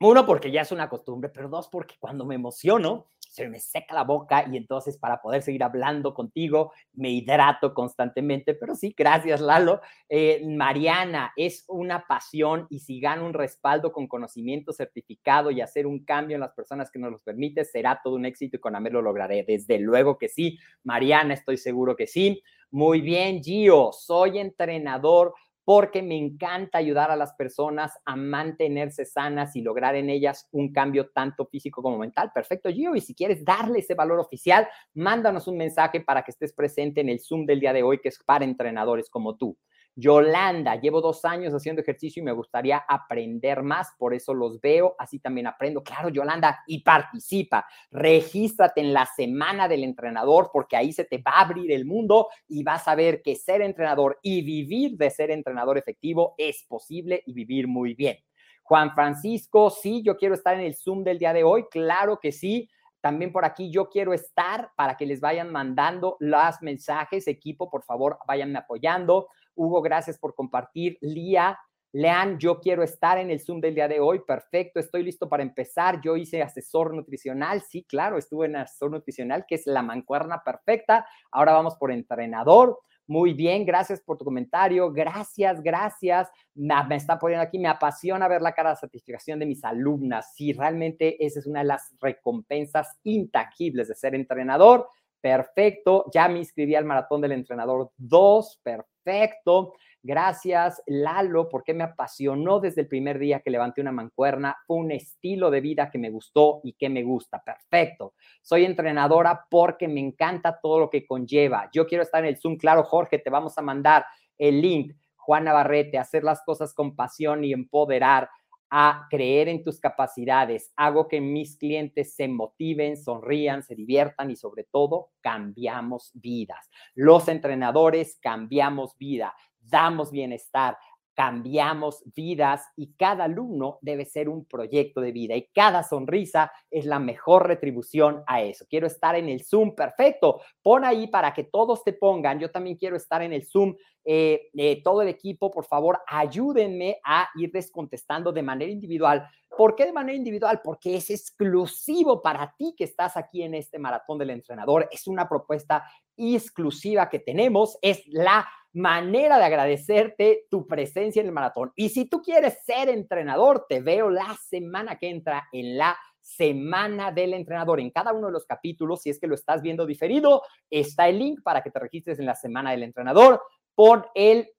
Uno, 0.00 0.26
porque 0.26 0.50
ya 0.50 0.62
es 0.62 0.72
una 0.72 0.88
costumbre, 0.88 1.28
pero 1.28 1.48
dos, 1.48 1.68
porque 1.68 1.94
cuando 2.00 2.24
me 2.24 2.34
emociono, 2.34 3.06
se 3.34 3.48
me 3.48 3.58
seca 3.58 3.94
la 3.94 4.04
boca 4.04 4.46
y 4.48 4.56
entonces 4.56 4.96
para 4.96 5.20
poder 5.20 5.42
seguir 5.42 5.64
hablando 5.64 6.14
contigo 6.14 6.72
me 6.92 7.10
hidrato 7.10 7.74
constantemente. 7.74 8.54
Pero 8.54 8.76
sí, 8.76 8.94
gracias 8.96 9.40
Lalo. 9.40 9.80
Eh, 10.08 10.40
Mariana, 10.46 11.32
es 11.36 11.64
una 11.66 12.06
pasión 12.06 12.68
y 12.70 12.78
si 12.78 13.00
gano 13.00 13.26
un 13.26 13.34
respaldo 13.34 13.90
con 13.90 14.06
conocimiento 14.06 14.72
certificado 14.72 15.50
y 15.50 15.60
hacer 15.60 15.88
un 15.88 16.04
cambio 16.04 16.36
en 16.36 16.42
las 16.42 16.52
personas 16.52 16.92
que 16.92 17.00
nos 17.00 17.10
los 17.10 17.22
permite, 17.22 17.64
será 17.64 18.00
todo 18.04 18.14
un 18.14 18.24
éxito 18.24 18.56
y 18.56 18.60
con 18.60 18.76
AMER 18.76 18.92
lo 18.92 19.02
lograré. 19.02 19.42
Desde 19.42 19.80
luego 19.80 20.16
que 20.16 20.28
sí. 20.28 20.60
Mariana, 20.84 21.34
estoy 21.34 21.56
seguro 21.56 21.96
que 21.96 22.06
sí. 22.06 22.40
Muy 22.70 23.00
bien, 23.00 23.42
Gio, 23.42 23.90
soy 23.92 24.38
entrenador 24.38 25.34
porque 25.64 26.02
me 26.02 26.16
encanta 26.16 26.78
ayudar 26.78 27.10
a 27.10 27.16
las 27.16 27.32
personas 27.34 27.92
a 28.04 28.16
mantenerse 28.16 29.04
sanas 29.04 29.56
y 29.56 29.62
lograr 29.62 29.94
en 29.94 30.10
ellas 30.10 30.48
un 30.52 30.72
cambio 30.72 31.08
tanto 31.10 31.46
físico 31.46 31.82
como 31.82 31.98
mental. 31.98 32.30
Perfecto, 32.34 32.70
Gio. 32.70 32.94
Y 32.94 33.00
si 33.00 33.14
quieres 33.14 33.44
darle 33.44 33.78
ese 33.78 33.94
valor 33.94 34.20
oficial, 34.20 34.68
mándanos 34.92 35.48
un 35.48 35.56
mensaje 35.56 36.00
para 36.00 36.22
que 36.22 36.32
estés 36.32 36.52
presente 36.52 37.00
en 37.00 37.08
el 37.08 37.20
Zoom 37.20 37.46
del 37.46 37.60
día 37.60 37.72
de 37.72 37.82
hoy, 37.82 38.00
que 38.00 38.08
es 38.08 38.18
para 38.24 38.44
entrenadores 38.44 39.08
como 39.08 39.36
tú. 39.36 39.56
Yolanda, 39.96 40.76
llevo 40.76 41.00
dos 41.00 41.24
años 41.24 41.52
haciendo 41.52 41.82
ejercicio 41.82 42.20
y 42.20 42.24
me 42.24 42.32
gustaría 42.32 42.78
aprender 42.88 43.62
más, 43.62 43.92
por 43.98 44.12
eso 44.14 44.34
los 44.34 44.60
veo, 44.60 44.96
así 44.98 45.20
también 45.20 45.46
aprendo. 45.46 45.82
Claro, 45.82 46.08
Yolanda, 46.08 46.62
y 46.66 46.82
participa. 46.82 47.66
Regístrate 47.90 48.80
en 48.80 48.92
la 48.92 49.06
semana 49.06 49.68
del 49.68 49.84
entrenador 49.84 50.50
porque 50.52 50.76
ahí 50.76 50.92
se 50.92 51.04
te 51.04 51.18
va 51.18 51.32
a 51.32 51.40
abrir 51.42 51.70
el 51.70 51.84
mundo 51.84 52.28
y 52.48 52.64
vas 52.64 52.88
a 52.88 52.94
ver 52.94 53.22
que 53.22 53.36
ser 53.36 53.62
entrenador 53.62 54.18
y 54.22 54.42
vivir 54.42 54.96
de 54.96 55.10
ser 55.10 55.30
entrenador 55.30 55.78
efectivo 55.78 56.34
es 56.38 56.64
posible 56.68 57.22
y 57.26 57.32
vivir 57.32 57.68
muy 57.68 57.94
bien. 57.94 58.18
Juan 58.62 58.94
Francisco, 58.94 59.70
sí, 59.70 60.02
yo 60.02 60.16
quiero 60.16 60.34
estar 60.34 60.54
en 60.54 60.64
el 60.64 60.74
Zoom 60.74 61.04
del 61.04 61.18
día 61.18 61.32
de 61.32 61.44
hoy, 61.44 61.66
claro 61.70 62.18
que 62.20 62.32
sí. 62.32 62.68
También 63.04 63.32
por 63.32 63.44
aquí 63.44 63.70
yo 63.70 63.90
quiero 63.90 64.14
estar 64.14 64.70
para 64.76 64.96
que 64.96 65.04
les 65.04 65.20
vayan 65.20 65.52
mandando 65.52 66.16
los 66.20 66.62
mensajes. 66.62 67.28
Equipo, 67.28 67.68
por 67.68 67.84
favor, 67.84 68.18
váyanme 68.26 68.58
apoyando. 68.58 69.28
Hugo, 69.54 69.82
gracias 69.82 70.18
por 70.18 70.34
compartir. 70.34 70.98
Lía, 71.00 71.58
Lean, 71.92 72.38
yo 72.40 72.60
quiero 72.60 72.82
estar 72.82 73.18
en 73.18 73.30
el 73.30 73.38
Zoom 73.38 73.60
del 73.60 73.76
día 73.76 73.86
de 73.86 74.00
hoy. 74.00 74.20
Perfecto, 74.26 74.80
estoy 74.80 75.04
listo 75.04 75.28
para 75.28 75.44
empezar. 75.44 76.00
Yo 76.00 76.16
hice 76.16 76.42
asesor 76.42 76.92
nutricional. 76.92 77.62
Sí, 77.62 77.84
claro, 77.84 78.18
estuve 78.18 78.46
en 78.46 78.56
asesor 78.56 78.90
nutricional, 78.90 79.44
que 79.46 79.54
es 79.54 79.66
la 79.66 79.80
mancuerna 79.80 80.42
perfecta. 80.42 81.06
Ahora 81.30 81.52
vamos 81.52 81.76
por 81.76 81.92
entrenador. 81.92 82.80
Muy 83.06 83.32
bien, 83.32 83.64
gracias 83.64 84.00
por 84.00 84.18
tu 84.18 84.24
comentario. 84.24 84.90
Gracias, 84.90 85.62
gracias. 85.62 86.28
Me, 86.54 86.74
me, 86.88 86.96
está 86.96 87.16
poniendo 87.16 87.44
aquí, 87.44 87.60
me 87.60 87.68
apasiona 87.68 88.26
ver 88.26 88.42
la 88.42 88.54
cara 88.54 88.70
de 88.70 88.76
satisfacción 88.76 89.38
de 89.38 89.46
mis 89.46 89.62
alumnas. 89.62 90.34
Sí, 90.34 90.52
realmente 90.52 91.24
esa 91.24 91.38
es 91.38 91.46
una 91.46 91.60
de 91.60 91.66
las 91.66 91.94
recompensas 92.00 92.98
intangibles 93.04 93.86
de 93.86 93.94
ser 93.94 94.16
entrenador. 94.16 94.88
Perfecto, 95.24 96.04
ya 96.12 96.28
me 96.28 96.40
inscribí 96.40 96.74
al 96.74 96.84
maratón 96.84 97.22
del 97.22 97.32
entrenador 97.32 97.90
2. 97.96 98.60
Perfecto. 98.62 99.72
Gracias, 100.02 100.82
Lalo, 100.86 101.48
porque 101.48 101.72
me 101.72 101.82
apasionó 101.82 102.60
desde 102.60 102.82
el 102.82 102.88
primer 102.88 103.18
día 103.18 103.40
que 103.40 103.48
levanté 103.48 103.80
una 103.80 103.90
mancuerna. 103.90 104.54
Fue 104.66 104.76
un 104.76 104.90
estilo 104.90 105.50
de 105.50 105.62
vida 105.62 105.90
que 105.90 105.96
me 105.96 106.10
gustó 106.10 106.60
y 106.62 106.74
que 106.74 106.90
me 106.90 107.02
gusta. 107.02 107.42
Perfecto. 107.42 108.12
Soy 108.42 108.66
entrenadora 108.66 109.46
porque 109.48 109.88
me 109.88 110.00
encanta 110.00 110.60
todo 110.60 110.78
lo 110.78 110.90
que 110.90 111.06
conlleva. 111.06 111.70
Yo 111.72 111.86
quiero 111.86 112.02
estar 112.02 112.22
en 112.22 112.28
el 112.28 112.36
Zoom. 112.36 112.58
Claro, 112.58 112.84
Jorge, 112.84 113.18
te 113.18 113.30
vamos 113.30 113.56
a 113.56 113.62
mandar 113.62 114.04
el 114.36 114.60
link. 114.60 114.92
Juan 115.16 115.44
Navarrete, 115.44 115.96
hacer 115.96 116.22
las 116.22 116.42
cosas 116.42 116.74
con 116.74 116.94
pasión 116.94 117.44
y 117.44 117.54
empoderar 117.54 118.28
a 118.76 119.06
creer 119.08 119.48
en 119.48 119.62
tus 119.62 119.78
capacidades. 119.78 120.72
Hago 120.74 121.06
que 121.06 121.20
mis 121.20 121.56
clientes 121.56 122.16
se 122.16 122.26
motiven, 122.26 122.96
sonrían, 122.96 123.62
se 123.62 123.76
diviertan 123.76 124.32
y 124.32 124.36
sobre 124.36 124.64
todo 124.64 125.10
cambiamos 125.20 126.10
vidas. 126.14 126.68
Los 126.96 127.28
entrenadores 127.28 128.18
cambiamos 128.20 128.98
vida, 128.98 129.32
damos 129.60 130.10
bienestar, 130.10 130.76
cambiamos 131.14 132.02
vidas 132.14 132.62
y 132.76 132.92
cada 132.94 133.24
alumno 133.24 133.78
debe 133.80 134.04
ser 134.04 134.28
un 134.28 134.44
proyecto 134.44 135.00
de 135.00 135.12
vida 135.12 135.36
y 135.36 135.48
cada 135.54 135.82
sonrisa 135.82 136.52
es 136.70 136.84
la 136.86 136.98
mejor 136.98 137.46
retribución 137.46 138.22
a 138.26 138.42
eso. 138.42 138.66
Quiero 138.68 138.86
estar 138.86 139.14
en 139.14 139.28
el 139.28 139.44
Zoom, 139.44 139.74
perfecto. 139.74 140.40
Pon 140.62 140.84
ahí 140.84 141.06
para 141.06 141.32
que 141.32 141.44
todos 141.44 141.84
te 141.84 141.92
pongan. 141.92 142.40
Yo 142.40 142.50
también 142.50 142.76
quiero 142.76 142.96
estar 142.96 143.22
en 143.22 143.32
el 143.32 143.46
Zoom. 143.46 143.74
Eh, 144.04 144.50
eh, 144.54 144.82
todo 144.82 145.00
el 145.00 145.08
equipo, 145.08 145.50
por 145.50 145.64
favor, 145.64 145.98
ayúdenme 146.06 146.98
a 147.04 147.28
irles 147.36 147.70
contestando 147.70 148.32
de 148.32 148.42
manera 148.42 148.70
individual. 148.70 149.26
¿Por 149.56 149.74
qué 149.74 149.86
de 149.86 149.92
manera 149.92 150.16
individual? 150.16 150.60
Porque 150.62 150.96
es 150.96 151.10
exclusivo 151.10 152.22
para 152.22 152.54
ti 152.56 152.74
que 152.76 152.84
estás 152.84 153.16
aquí 153.16 153.42
en 153.42 153.54
este 153.54 153.78
maratón 153.78 154.18
del 154.18 154.30
entrenador. 154.30 154.88
Es 154.90 155.06
una 155.06 155.28
propuesta 155.28 155.84
exclusiva 156.16 157.08
que 157.08 157.18
tenemos. 157.18 157.78
Es 157.82 158.02
la 158.06 158.46
manera 158.72 159.38
de 159.38 159.44
agradecerte 159.44 160.46
tu 160.50 160.66
presencia 160.66 161.20
en 161.20 161.26
el 161.26 161.32
maratón. 161.32 161.72
Y 161.76 161.90
si 161.90 162.06
tú 162.06 162.20
quieres 162.22 162.58
ser 162.64 162.88
entrenador, 162.88 163.66
te 163.68 163.80
veo 163.80 164.10
la 164.10 164.36
semana 164.48 164.98
que 164.98 165.08
entra 165.08 165.48
en 165.52 165.78
la 165.78 165.96
semana 166.20 167.12
del 167.12 167.34
entrenador. 167.34 167.80
En 167.80 167.90
cada 167.90 168.12
uno 168.12 168.26
de 168.26 168.32
los 168.32 168.46
capítulos, 168.46 169.02
si 169.02 169.10
es 169.10 169.20
que 169.20 169.26
lo 169.26 169.34
estás 169.34 169.62
viendo 169.62 169.86
diferido, 169.86 170.42
está 170.70 171.08
el 171.08 171.18
link 171.18 171.40
para 171.42 171.62
que 171.62 171.70
te 171.70 171.78
registres 171.78 172.18
en 172.18 172.26
la 172.26 172.34
semana 172.34 172.72
del 172.72 172.82
entrenador. 172.82 173.42
Pon 173.74 174.04
el, 174.14 174.50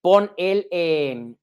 pon 0.00 0.30
el 0.36 0.68
eh, 0.70 1.34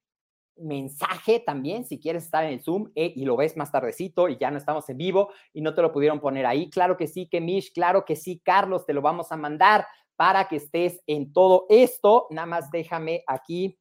mensaje 0.57 1.39
también, 1.39 1.85
si 1.85 1.99
quieres 1.99 2.25
estar 2.25 2.43
en 2.43 2.53
el 2.53 2.61
Zoom 2.61 2.91
eh, 2.95 3.11
y 3.15 3.25
lo 3.25 3.35
ves 3.35 3.57
más 3.57 3.71
tardecito 3.71 4.29
y 4.29 4.37
ya 4.37 4.51
no 4.51 4.57
estamos 4.57 4.87
en 4.89 4.97
vivo 4.97 5.31
y 5.53 5.61
no 5.61 5.73
te 5.73 5.81
lo 5.81 5.91
pudieron 5.91 6.19
poner 6.19 6.45
ahí. 6.45 6.69
Claro 6.69 6.97
que 6.97 7.07
sí, 7.07 7.27
que 7.27 7.41
Mish, 7.41 7.73
claro 7.73 8.05
que 8.05 8.15
sí, 8.15 8.39
Carlos, 8.43 8.85
te 8.85 8.93
lo 8.93 9.01
vamos 9.01 9.31
a 9.31 9.37
mandar 9.37 9.85
para 10.15 10.47
que 10.47 10.57
estés 10.57 11.01
en 11.07 11.33
todo 11.33 11.65
esto. 11.69 12.27
Nada 12.29 12.45
más 12.45 12.71
déjame 12.71 13.23
aquí 13.27 13.77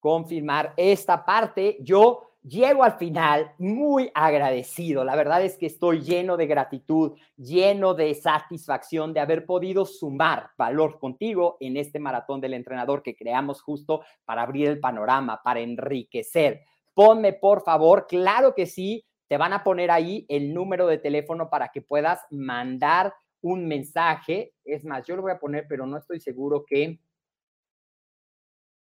confirmar 0.00 0.72
esta 0.76 1.24
parte. 1.24 1.78
Yo 1.80 2.35
llego 2.46 2.84
al 2.84 2.96
final 2.96 3.52
muy 3.58 4.10
agradecido. 4.14 5.04
La 5.04 5.16
verdad 5.16 5.42
es 5.42 5.56
que 5.56 5.66
estoy 5.66 6.00
lleno 6.00 6.36
de 6.36 6.46
gratitud, 6.46 7.18
lleno 7.36 7.94
de 7.94 8.14
satisfacción 8.14 9.12
de 9.12 9.20
haber 9.20 9.46
podido 9.46 9.84
sumar 9.84 10.50
valor 10.56 10.98
contigo 10.98 11.56
en 11.60 11.76
este 11.76 11.98
maratón 11.98 12.40
del 12.40 12.54
entrenador 12.54 13.02
que 13.02 13.16
creamos 13.16 13.60
justo 13.62 14.02
para 14.24 14.42
abrir 14.42 14.68
el 14.68 14.80
panorama, 14.80 15.40
para 15.42 15.60
enriquecer. 15.60 16.62
Ponme, 16.94 17.32
por 17.32 17.62
favor, 17.62 18.06
claro 18.06 18.54
que 18.54 18.66
sí, 18.66 19.04
te 19.28 19.36
van 19.36 19.52
a 19.52 19.64
poner 19.64 19.90
ahí 19.90 20.24
el 20.28 20.54
número 20.54 20.86
de 20.86 20.98
teléfono 20.98 21.50
para 21.50 21.68
que 21.68 21.82
puedas 21.82 22.20
mandar 22.30 23.12
un 23.40 23.66
mensaje. 23.66 24.54
Es 24.64 24.84
más, 24.84 25.04
yo 25.04 25.16
lo 25.16 25.22
voy 25.22 25.32
a 25.32 25.38
poner, 25.38 25.66
pero 25.68 25.84
no 25.84 25.98
estoy 25.98 26.20
seguro 26.20 26.64
que 26.64 27.00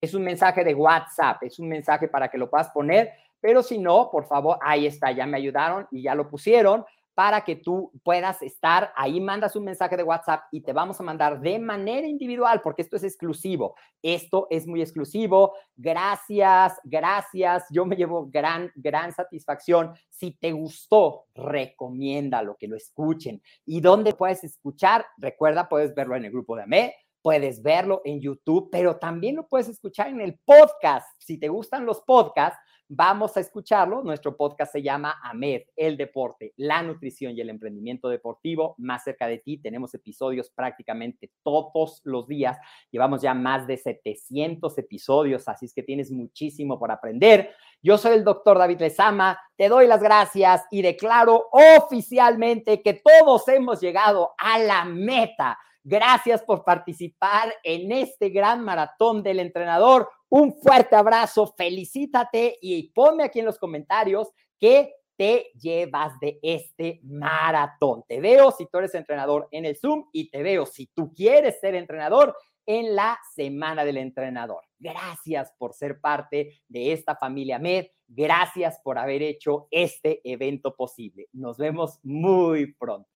es 0.02 0.14
un 0.14 0.24
mensaje 0.24 0.64
de 0.64 0.74
WhatsApp, 0.74 1.44
es 1.44 1.60
un 1.60 1.68
mensaje 1.68 2.08
para 2.08 2.30
que 2.30 2.38
lo 2.38 2.50
puedas 2.50 2.70
poner, 2.70 3.12
pero 3.40 3.64
si 3.64 3.78
no, 3.78 4.10
por 4.12 4.26
favor, 4.26 4.58
ahí 4.62 4.86
está, 4.86 5.12
ya 5.12 5.26
me 5.26 5.38
ayudaron 5.38 5.88
y 5.92 6.02
ya 6.02 6.16
lo 6.16 6.30
pusieron 6.30 6.86
para 7.20 7.44
que 7.44 7.58
tú 7.58 7.92
puedas 8.02 8.42
estar 8.42 8.94
ahí, 8.96 9.20
mandas 9.20 9.54
un 9.58 9.66
mensaje 9.66 9.98
de 9.98 10.04
WhatsApp 10.04 10.44
y 10.54 10.62
te 10.62 10.72
vamos 10.72 11.02
a 11.02 11.04
mandar 11.04 11.42
de 11.42 11.60
manera 11.60 12.08
individual, 12.08 12.62
porque 12.62 12.82
esto 12.82 12.96
es 12.96 13.04
exclusivo. 13.04 13.76
Esto 14.02 14.48
es 14.50 14.66
muy 14.66 14.82
exclusivo. 14.82 15.54
Gracias, 15.76 16.80
gracias. 16.86 17.66
Yo 17.72 17.86
me 17.86 17.98
llevo 17.98 18.30
gran, 18.32 18.72
gran 18.74 19.12
satisfacción. 19.12 19.94
Si 20.08 20.32
te 20.32 20.54
gustó, 20.54 21.26
recomiéndalo, 21.36 22.56
que 22.58 22.70
lo 22.70 22.78
escuchen. 22.78 23.42
¿Y 23.66 23.82
dónde 23.82 24.14
puedes 24.14 24.46
escuchar? 24.46 25.06
Recuerda, 25.18 25.68
puedes 25.68 25.94
verlo 25.94 26.16
en 26.16 26.24
el 26.24 26.32
grupo 26.32 26.56
de 26.56 26.64
AME, 26.64 26.96
puedes 27.22 27.62
verlo 27.62 28.02
en 28.06 28.22
YouTube, 28.22 28.70
pero 28.72 28.96
también 28.96 29.36
lo 29.36 29.46
puedes 29.46 29.68
escuchar 29.68 30.08
en 30.08 30.22
el 30.22 30.40
podcast. 30.46 31.06
Si 31.20 31.38
te 31.38 31.50
gustan 31.50 31.86
los 31.86 32.00
podcasts, 32.00 32.58
vamos 32.90 33.38
a 33.38 33.40
escucharlo. 33.40 34.04
Nuestro 34.04 34.36
podcast 34.36 34.74
se 34.74 34.82
llama 34.82 35.20
AMED, 35.24 35.62
el 35.76 35.96
deporte, 35.96 36.54
la 36.58 36.82
nutrición 36.82 37.38
y 37.38 37.42
el 37.42 37.50
emprendimiento 37.50 38.10
deportivo 38.10 38.76
más 38.80 39.04
cerca 39.04 39.28
de 39.28 39.38
ti. 39.38 39.60
Tenemos 39.60 39.94
episodios 39.94 40.50
prácticamente 40.50 41.32
todos 41.44 42.02
los 42.04 42.28
días. 42.28 42.58
Llevamos 42.92 43.22
ya 43.22 43.34
más 43.34 43.68
de 43.68 43.78
700 43.78 44.78
episodios, 44.80 45.48
así 45.48 45.68
es 45.68 45.74
que 45.74 45.84
tienes 45.84 46.12
muchísimo 46.12 46.80
por 46.80 46.92
aprender. 46.92 47.52
Yo 47.82 47.98
soy 47.98 48.18
el 48.18 48.24
doctor 48.24 48.58
David 48.58 48.80
Lezama, 48.80 49.40
te 49.56 49.70
doy 49.70 49.88
las 49.88 50.02
gracias 50.02 50.66
y 50.72 50.82
declaro 50.82 51.48
oficialmente 51.52 52.82
que 52.82 52.96
todos 52.96 53.48
hemos 53.48 53.80
llegado 53.80 54.32
a 54.38 54.58
la 54.60 54.84
meta. 54.84 55.58
Gracias 55.84 56.44
por 56.44 56.66
participar 56.66 57.54
en 57.64 57.92
este 57.92 58.30
gran 58.30 58.64
maratón 58.64 59.24
del 59.24 59.40
entrenador. 59.40 60.10
Un 60.30 60.54
fuerte 60.54 60.96
abrazo, 60.96 61.54
felicítate 61.58 62.58
y 62.62 62.92
ponme 62.92 63.24
aquí 63.24 63.40
en 63.40 63.46
los 63.46 63.58
comentarios 63.58 64.30
qué 64.60 64.94
te 65.18 65.52
llevas 65.60 66.18
de 66.20 66.40
este 66.42 67.02
maratón. 67.04 68.06
Te 68.08 68.22
veo 68.22 68.52
si 68.52 68.68
tú 68.68 68.78
eres 68.78 68.96
entrenador 68.96 69.48
en 69.52 69.66
el 69.66 69.76
Zoom 69.76 70.06
y 70.14 70.30
te 70.30 70.44
veo 70.44 70.66
si 70.66 70.86
tú 70.88 71.14
quieres 71.14 71.60
ser 71.60 71.76
entrenador 71.76 72.36
en 72.66 72.96
la 72.96 73.20
Semana 73.34 73.84
del 73.84 73.98
Entrenador. 73.98 74.64
Gracias 74.78 75.52
por 75.58 75.74
ser 75.74 76.00
parte 76.00 76.62
de 76.68 76.94
esta 76.94 77.16
familia 77.16 77.58
MED. 77.58 77.88
Gracias 78.08 78.80
por 78.84 79.00
haber 79.00 79.24
hecho 79.24 79.68
este 79.72 80.22
evento 80.24 80.76
posible. 80.76 81.28
Nos 81.34 81.58
vemos 81.58 82.00
muy 82.04 82.74
pronto. 82.76 83.10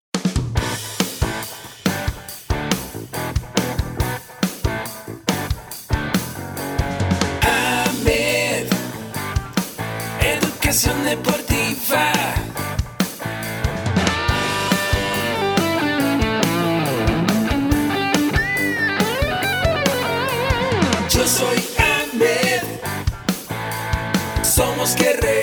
Deportiva. 10.82 12.12
Yo 21.10 21.28
soy 21.28 21.64
Ahmed, 21.78 22.64
somos 24.44 24.96
guerreros. 24.96 25.43